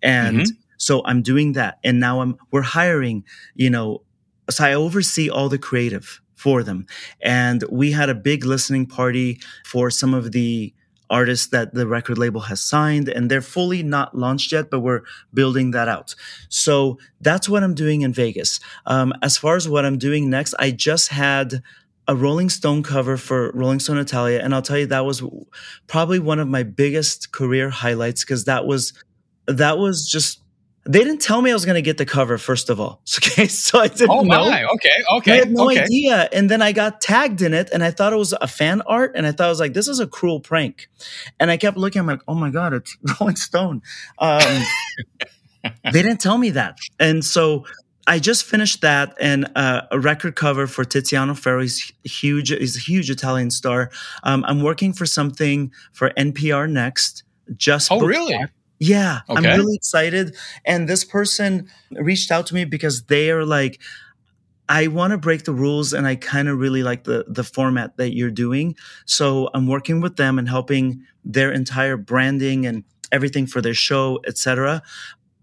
And 0.01 0.41
mm-hmm. 0.41 0.64
So 0.77 1.01
I'm 1.05 1.21
doing 1.21 1.53
that. 1.53 1.79
And 1.83 1.99
now 1.99 2.21
I'm, 2.21 2.37
we're 2.51 2.61
hiring, 2.61 3.23
you 3.55 3.69
know, 3.69 4.01
so 4.49 4.63
I 4.63 4.73
oversee 4.73 5.29
all 5.29 5.49
the 5.49 5.57
creative 5.57 6.21
for 6.35 6.63
them. 6.63 6.85
And 7.21 7.63
we 7.71 7.91
had 7.91 8.09
a 8.09 8.15
big 8.15 8.45
listening 8.45 8.85
party 8.85 9.39
for 9.65 9.89
some 9.89 10.13
of 10.13 10.31
the 10.31 10.73
artists 11.09 11.47
that 11.47 11.73
the 11.73 11.87
record 11.87 12.17
label 12.17 12.41
has 12.41 12.61
signed 12.61 13.09
and 13.09 13.29
they're 13.29 13.41
fully 13.41 13.83
not 13.83 14.17
launched 14.17 14.51
yet 14.51 14.69
but 14.71 14.79
we're 14.79 15.01
building 15.33 15.71
that 15.71 15.87
out 15.87 16.15
so 16.49 16.97
that's 17.21 17.47
what 17.47 17.63
i'm 17.63 17.75
doing 17.75 18.01
in 18.01 18.11
vegas 18.11 18.59
um, 18.87 19.13
as 19.21 19.37
far 19.37 19.55
as 19.55 19.69
what 19.69 19.85
i'm 19.85 19.97
doing 19.97 20.29
next 20.29 20.55
i 20.57 20.71
just 20.71 21.09
had 21.09 21.61
a 22.07 22.15
rolling 22.15 22.49
stone 22.49 22.81
cover 22.81 23.17
for 23.17 23.51
rolling 23.53 23.79
stone 23.79 23.97
italia 23.97 24.39
and 24.41 24.55
i'll 24.55 24.61
tell 24.61 24.77
you 24.77 24.87
that 24.87 25.05
was 25.05 25.21
probably 25.87 26.19
one 26.19 26.39
of 26.39 26.47
my 26.47 26.63
biggest 26.63 27.31
career 27.31 27.69
highlights 27.69 28.23
because 28.23 28.45
that 28.45 28.65
was 28.65 28.91
that 29.47 29.77
was 29.77 30.09
just 30.09 30.41
they 30.87 30.99
didn't 30.99 31.19
tell 31.19 31.41
me 31.41 31.49
I 31.49 31.53
was 31.53 31.65
going 31.65 31.75
to 31.75 31.81
get 31.81 31.97
the 31.97 32.05
cover, 32.05 32.37
first 32.37 32.69
of 32.69 32.79
all. 32.79 33.01
Okay. 33.17 33.47
So 33.47 33.79
I 33.79 33.87
didn't 33.87 34.11
oh, 34.11 34.21
know. 34.21 34.49
My. 34.49 34.65
Okay. 34.65 34.89
Okay. 35.17 35.31
I 35.33 35.35
had 35.37 35.51
no 35.51 35.69
okay. 35.69 35.83
idea. 35.83 36.29
And 36.31 36.49
then 36.49 36.61
I 36.61 36.71
got 36.71 37.01
tagged 37.01 37.41
in 37.41 37.53
it 37.53 37.69
and 37.73 37.83
I 37.83 37.91
thought 37.91 38.13
it 38.13 38.17
was 38.17 38.33
a 38.39 38.47
fan 38.47 38.81
art. 38.81 39.13
And 39.15 39.25
I 39.25 39.31
thought 39.31 39.47
I 39.47 39.49
was 39.49 39.59
like, 39.59 39.73
this 39.73 39.87
is 39.87 39.99
a 39.99 40.07
cruel 40.07 40.39
prank. 40.39 40.89
And 41.39 41.49
I 41.49 41.57
kept 41.57 41.75
looking, 41.75 42.01
I'm 42.01 42.07
like, 42.07 42.21
oh 42.27 42.35
my 42.35 42.49
God, 42.49 42.73
it's 42.73 42.95
Rolling 43.19 43.35
Stone. 43.35 43.81
Um, 44.19 44.63
they 45.63 46.01
didn't 46.01 46.19
tell 46.21 46.37
me 46.37 46.51
that. 46.51 46.77
And 46.99 47.25
so 47.25 47.65
I 48.07 48.19
just 48.19 48.45
finished 48.45 48.81
that 48.81 49.15
and 49.19 49.49
uh, 49.55 49.81
a 49.91 49.99
record 49.99 50.35
cover 50.35 50.67
for 50.67 50.85
Tiziano 50.85 51.37
Ferro. 51.37 51.61
He's 51.61 51.91
huge. 52.03 52.49
He's 52.49 52.77
a 52.77 52.79
huge 52.79 53.09
Italian 53.09 53.49
star. 53.49 53.89
Um, 54.23 54.45
I'm 54.47 54.61
working 54.61 54.93
for 54.93 55.05
something 55.05 55.71
for 55.93 56.11
NPR 56.11 56.69
next. 56.69 57.23
Just 57.57 57.91
oh, 57.91 57.99
really? 58.01 58.37
Yeah, 58.79 59.21
okay. 59.29 59.49
I'm 59.49 59.57
really 59.57 59.75
excited. 59.75 60.35
And 60.65 60.87
this 60.87 61.03
person 61.03 61.69
reached 61.91 62.31
out 62.31 62.47
to 62.47 62.53
me 62.55 62.65
because 62.65 63.03
they 63.03 63.31
are 63.31 63.45
like, 63.45 63.79
I 64.67 64.87
want 64.87 65.11
to 65.11 65.17
break 65.17 65.43
the 65.43 65.53
rules 65.53 65.93
and 65.93 66.07
I 66.07 66.15
kind 66.15 66.47
of 66.47 66.57
really 66.57 66.83
like 66.83 67.03
the 67.03 67.25
the 67.27 67.43
format 67.43 67.97
that 67.97 68.15
you're 68.15 68.31
doing. 68.31 68.75
So 69.05 69.49
I'm 69.53 69.67
working 69.67 70.01
with 70.01 70.15
them 70.15 70.39
and 70.39 70.49
helping 70.49 71.03
their 71.23 71.51
entire 71.51 71.97
branding 71.97 72.65
and 72.65 72.83
everything 73.11 73.45
for 73.45 73.61
their 73.61 73.75
show, 73.75 74.19
etc. 74.25 74.81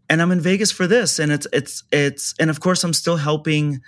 And 0.09 0.21
I'm 0.21 0.33
in 0.33 0.40
Vegas 0.40 0.73
for 0.73 0.87
this 0.87 1.18
and 1.18 1.31
it's 1.31 1.47
it's 1.53 1.85
it's 1.92 2.35
and 2.40 2.51
of 2.51 2.61
course 2.61 2.83
I'm 2.83 2.92
still 2.92 3.16
helping 3.16 3.81